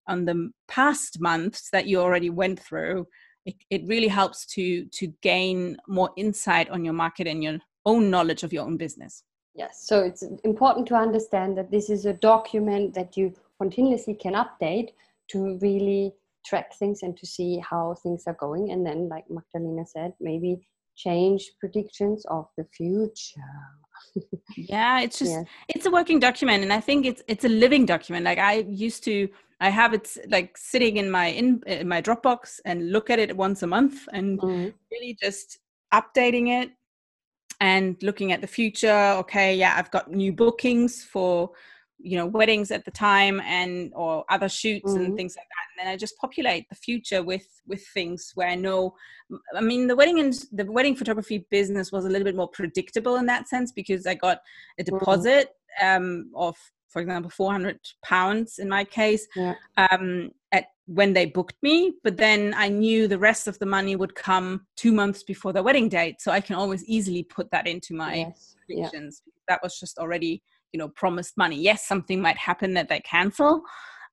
on 0.07 0.25
the 0.25 0.51
past 0.67 1.19
months 1.19 1.69
that 1.71 1.87
you 1.87 1.99
already 1.99 2.29
went 2.29 2.59
through, 2.59 3.07
it, 3.45 3.55
it 3.69 3.81
really 3.87 4.07
helps 4.07 4.45
to 4.53 4.85
to 4.85 5.07
gain 5.21 5.77
more 5.87 6.11
insight 6.17 6.69
on 6.69 6.85
your 6.85 6.93
market 6.93 7.27
and 7.27 7.43
your 7.43 7.57
own 7.85 8.09
knowledge 8.09 8.43
of 8.43 8.53
your 8.53 8.65
own 8.65 8.77
business. 8.77 9.23
Yes, 9.55 9.85
so 9.87 10.03
it's 10.03 10.23
important 10.43 10.87
to 10.89 10.95
understand 10.95 11.57
that 11.57 11.71
this 11.71 11.89
is 11.89 12.05
a 12.05 12.13
document 12.13 12.93
that 12.93 13.17
you 13.17 13.33
continuously 13.59 14.13
can 14.13 14.33
update 14.33 14.89
to 15.29 15.57
really 15.61 16.13
track 16.45 16.73
things 16.75 17.01
and 17.01 17.17
to 17.17 17.25
see 17.25 17.59
how 17.59 17.95
things 18.03 18.23
are 18.27 18.37
going. 18.39 18.71
And 18.71 18.85
then, 18.85 19.09
like 19.09 19.25
Magdalena 19.29 19.85
said, 19.85 20.13
maybe 20.19 20.59
change 20.97 21.51
predictions 21.59 22.25
of 22.29 22.47
the 22.57 22.65
future. 22.75 23.41
yeah, 24.57 24.99
it's 25.01 25.19
just 25.23 25.31
yes. 25.31 25.45
it's 25.69 25.85
a 25.85 25.91
working 25.91 26.19
document, 26.19 26.63
and 26.63 26.73
I 26.73 26.79
think 26.79 27.05
it's 27.05 27.21
it's 27.27 27.45
a 27.45 27.49
living 27.49 27.85
document. 27.85 28.25
Like 28.25 28.39
I 28.39 28.65
used 28.67 29.03
to, 29.05 29.29
I 29.61 29.69
have 29.69 29.93
it 29.93 30.17
like 30.29 30.57
sitting 30.57 30.97
in 30.97 31.09
my 31.09 31.27
in, 31.27 31.61
in 31.67 31.87
my 31.87 32.01
Dropbox 32.01 32.59
and 32.65 32.91
look 32.91 33.09
at 33.09 33.19
it 33.19 33.35
once 33.35 33.63
a 33.63 33.67
month, 33.67 34.07
and 34.11 34.39
mm-hmm. 34.39 34.69
really 34.91 35.17
just 35.21 35.59
updating 35.93 36.61
it 36.61 36.71
and 37.59 37.95
looking 38.03 38.31
at 38.31 38.41
the 38.41 38.47
future 38.47 39.15
okay 39.17 39.55
yeah 39.55 39.73
i've 39.77 39.89
got 39.89 40.11
new 40.11 40.31
bookings 40.31 41.03
for 41.03 41.49
you 41.99 42.17
know 42.17 42.25
weddings 42.25 42.71
at 42.71 42.85
the 42.85 42.91
time 42.91 43.41
and 43.41 43.91
or 43.95 44.23
other 44.29 44.49
shoots 44.49 44.91
mm-hmm. 44.91 45.03
and 45.03 45.15
things 45.15 45.35
like 45.35 45.47
that 45.47 45.81
and 45.81 45.87
then 45.87 45.93
i 45.93 45.97
just 45.97 46.17
populate 46.17 46.67
the 46.69 46.75
future 46.75 47.23
with 47.23 47.47
with 47.67 47.85
things 47.87 48.31
where 48.35 48.47
i 48.47 48.55
know 48.55 48.93
i 49.55 49.61
mean 49.61 49.87
the 49.87 49.95
wedding 49.95 50.19
and 50.19 50.45
the 50.51 50.65
wedding 50.71 50.95
photography 50.95 51.45
business 51.49 51.91
was 51.91 52.05
a 52.05 52.09
little 52.09 52.25
bit 52.25 52.35
more 52.35 52.47
predictable 52.47 53.15
in 53.15 53.25
that 53.25 53.47
sense 53.47 53.71
because 53.71 54.05
i 54.05 54.13
got 54.13 54.39
a 54.79 54.83
mm-hmm. 54.83 54.97
deposit 54.97 55.55
mm-hmm. 55.81 56.03
um, 56.03 56.31
of 56.35 56.55
for 56.87 57.01
example 57.01 57.29
400 57.29 57.79
pounds 58.03 58.59
in 58.59 58.69
my 58.69 58.83
case 58.83 59.27
Yeah. 59.35 59.55
um, 59.77 60.31
at 60.51 60.67
when 60.85 61.13
they 61.13 61.25
booked 61.25 61.61
me 61.61 61.93
but 62.03 62.15
then 62.15 62.53
i 62.55 62.69
knew 62.69 63.07
the 63.07 63.19
rest 63.19 63.47
of 63.47 63.57
the 63.59 63.65
money 63.65 63.95
would 63.95 64.15
come 64.15 64.67
two 64.75 64.91
months 64.91 65.23
before 65.23 65.51
the 65.51 65.63
wedding 65.63 65.89
date 65.89 66.21
so 66.21 66.31
i 66.31 66.39
can 66.39 66.55
always 66.55 66.85
easily 66.85 67.23
put 67.23 67.49
that 67.51 67.67
into 67.67 67.93
my 67.93 68.15
Yes. 68.15 68.55
Yeah. 68.69 68.89
that 69.47 69.61
was 69.63 69.79
just 69.79 69.97
already 69.97 70.43
you 70.73 70.77
know 70.77 70.89
promised 70.89 71.37
money. 71.37 71.59
Yes 71.59 71.87
something 71.87 72.21
might 72.21 72.37
happen 72.37 72.73
that 72.73 72.89
they 72.89 72.99
cancel 73.01 73.61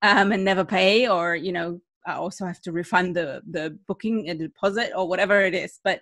um, 0.03 0.33
and 0.33 0.45
never 0.45 0.65
pay 0.65 1.09
or 1.09 1.35
you 1.35 1.53
know 1.53 1.81
i 2.07 2.15
also 2.15 2.45
have 2.47 2.61
to 2.61 2.73
refund 2.73 3.17
the 3.17 3.41
the 3.51 3.79
booking 3.89 4.29
a 4.29 4.35
deposit 4.35 4.93
or 4.95 5.09
whatever 5.09 5.41
it 5.41 5.55
is 5.55 5.81
but 5.83 6.01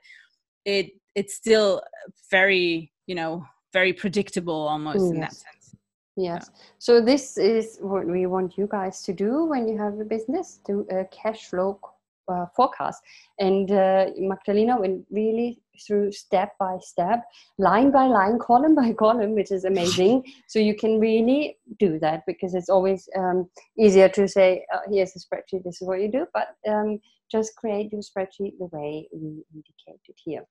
it 0.64 0.90
it's 1.14 1.34
still 1.34 1.82
very 2.30 2.92
you 3.06 3.14
know 3.14 3.44
very 3.72 3.92
predictable 3.92 4.68
almost 4.68 5.12
in 5.12 5.20
that 5.20 5.32
sense. 5.32 5.74
Yes. 6.16 6.50
So 6.78 7.00
this 7.00 7.38
is 7.38 7.78
what 7.80 8.06
we 8.06 8.26
want 8.26 8.58
you 8.58 8.68
guys 8.70 9.02
to 9.04 9.14
do 9.14 9.46
when 9.46 9.66
you 9.66 9.78
have 9.78 9.98
a 9.98 10.04
business, 10.04 10.60
do 10.66 10.86
a 10.90 11.06
cash 11.06 11.46
flow 11.46 11.80
uh, 12.28 12.46
forecast. 12.54 13.02
And 13.38 13.70
uh, 13.70 14.06
Magdalena 14.18 14.80
went 14.80 15.04
really 15.10 15.60
through 15.86 16.12
step 16.12 16.52
by 16.58 16.78
step, 16.80 17.24
line 17.58 17.90
by 17.90 18.06
line, 18.06 18.38
column 18.38 18.74
by 18.74 18.92
column, 18.98 19.34
which 19.34 19.50
is 19.50 19.64
amazing. 19.64 20.24
so 20.46 20.58
you 20.58 20.74
can 20.74 21.00
really 21.00 21.58
do 21.78 21.98
that 21.98 22.24
because 22.26 22.54
it's 22.54 22.68
always 22.68 23.08
um, 23.16 23.48
easier 23.78 24.08
to 24.08 24.28
say, 24.28 24.64
uh, 24.72 24.80
here's 24.90 25.16
a 25.16 25.18
spreadsheet, 25.18 25.64
this 25.64 25.80
is 25.80 25.88
what 25.88 26.00
you 26.00 26.10
do, 26.10 26.26
but 26.32 26.56
um, 26.68 27.00
just 27.30 27.56
create 27.56 27.92
your 27.92 28.02
spreadsheet 28.02 28.58
the 28.58 28.68
way 28.72 29.08
we 29.12 29.44
indicated 29.54 30.14
here. 30.16 30.44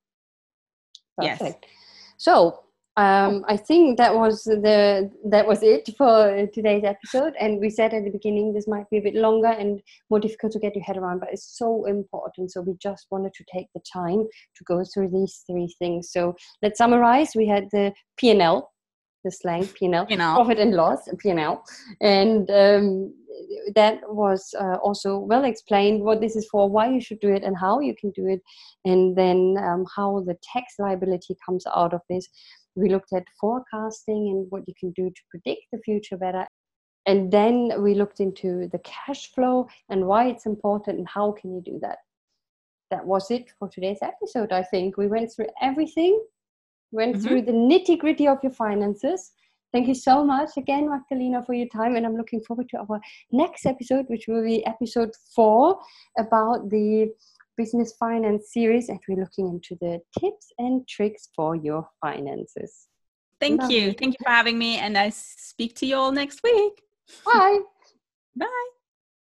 Yes. 1.21 1.37
Perfect. 1.37 1.65
So 2.17 2.63
um, 2.97 3.45
I 3.47 3.55
think 3.55 3.97
that 3.97 4.13
was 4.13 4.43
the 4.43 5.09
that 5.29 5.47
was 5.47 5.63
it 5.63 5.89
for 5.97 6.47
today's 6.53 6.83
episode. 6.83 7.33
And 7.39 7.61
we 7.61 7.69
said 7.69 7.93
at 7.93 8.03
the 8.03 8.09
beginning 8.09 8.53
this 8.53 8.67
might 8.67 8.89
be 8.89 8.97
a 8.97 9.01
bit 9.01 9.15
longer 9.15 9.47
and 9.47 9.81
more 10.09 10.19
difficult 10.19 10.51
to 10.53 10.59
get 10.59 10.75
your 10.75 10.83
head 10.83 10.97
around, 10.97 11.19
but 11.19 11.29
it's 11.31 11.57
so 11.57 11.85
important. 11.85 12.51
So 12.51 12.61
we 12.61 12.75
just 12.81 13.07
wanted 13.09 13.33
to 13.33 13.45
take 13.53 13.67
the 13.73 13.81
time 13.91 14.27
to 14.55 14.63
go 14.65 14.83
through 14.93 15.09
these 15.09 15.43
three 15.49 15.73
things. 15.79 16.11
So 16.11 16.35
let's 16.61 16.77
summarize. 16.77 17.31
We 17.33 17.47
had 17.47 17.69
the 17.71 17.93
P 18.17 18.31
and 18.31 18.41
L, 18.41 18.69
the 19.23 19.31
slang 19.31 19.67
P 19.67 19.85
and 19.85 19.95
L, 19.95 20.05
profit 20.05 20.59
and 20.59 20.73
loss 20.73 21.07
P 21.19 21.29
and 21.29 21.39
L, 21.39 21.63
and 22.01 22.49
um, 22.51 23.13
that 23.75 23.99
was 24.07 24.53
uh, 24.59 24.75
also 24.83 25.17
well 25.17 25.45
explained 25.45 26.03
what 26.03 26.19
this 26.19 26.35
is 26.35 26.47
for, 26.49 26.69
why 26.69 26.89
you 26.89 26.99
should 26.99 27.19
do 27.19 27.33
it, 27.33 27.43
and 27.43 27.57
how 27.57 27.79
you 27.79 27.95
can 27.99 28.11
do 28.11 28.27
it, 28.27 28.41
and 28.83 29.15
then 29.15 29.55
um, 29.63 29.85
how 29.95 30.21
the 30.25 30.37
tax 30.53 30.73
liability 30.77 31.37
comes 31.45 31.63
out 31.73 31.93
of 31.93 32.01
this. 32.09 32.27
We 32.75 32.89
looked 32.89 33.13
at 33.13 33.25
forecasting 33.39 34.29
and 34.29 34.49
what 34.49 34.63
you 34.67 34.73
can 34.79 34.91
do 34.91 35.09
to 35.09 35.21
predict 35.29 35.63
the 35.71 35.79
future 35.79 36.17
better. 36.17 36.47
And 37.05 37.31
then 37.31 37.81
we 37.81 37.95
looked 37.95 38.19
into 38.19 38.67
the 38.71 38.79
cash 38.79 39.31
flow 39.31 39.67
and 39.89 40.05
why 40.07 40.27
it's 40.27 40.45
important 40.45 40.99
and 40.99 41.07
how 41.07 41.31
can 41.31 41.53
you 41.53 41.61
do 41.61 41.79
that. 41.81 41.97
That 42.91 43.05
was 43.05 43.31
it 43.31 43.51
for 43.57 43.69
today's 43.69 43.99
episode. 44.01 44.51
I 44.51 44.63
think 44.63 44.97
we 44.97 45.07
went 45.07 45.31
through 45.33 45.47
everything, 45.61 46.21
went 46.91 47.15
Mhm. 47.15 47.23
through 47.23 47.41
the 47.43 47.53
nitty 47.53 47.97
gritty 47.97 48.27
of 48.27 48.43
your 48.43 48.51
finances. 48.51 49.31
Thank 49.71 49.87
you 49.87 49.95
so 49.95 50.25
much 50.25 50.57
again, 50.57 50.89
Magdalena, 50.89 51.43
for 51.45 51.53
your 51.53 51.67
time. 51.67 51.95
And 51.95 52.05
I'm 52.05 52.17
looking 52.17 52.41
forward 52.41 52.67
to 52.69 52.79
our 52.79 52.99
next 53.31 53.65
episode, 53.65 54.05
which 54.09 54.27
will 54.27 54.43
be 54.43 54.65
episode 54.65 55.15
four 55.33 55.79
about 56.17 56.69
the 56.69 57.13
business 57.57 57.93
finance 57.99 58.51
series. 58.53 58.89
And 58.89 58.99
we're 59.07 59.19
looking 59.19 59.47
into 59.47 59.75
the 59.81 59.99
tips 60.19 60.47
and 60.57 60.87
tricks 60.87 61.29
for 61.35 61.55
your 61.55 61.87
finances. 62.01 62.87
thank 63.39 63.61
you 63.73 63.81
Lovely. 63.81 63.93
thank 63.99 64.13
you 64.13 64.23
for 64.23 64.29
having 64.39 64.57
me 64.57 64.77
and 64.77 64.97
i 64.97 65.09
speak 65.09 65.75
to 65.75 65.85
you 65.85 65.95
all 65.95 66.11
next 66.11 66.41
week 66.43 66.75
Bye. 67.25 67.59
bye 68.35 68.80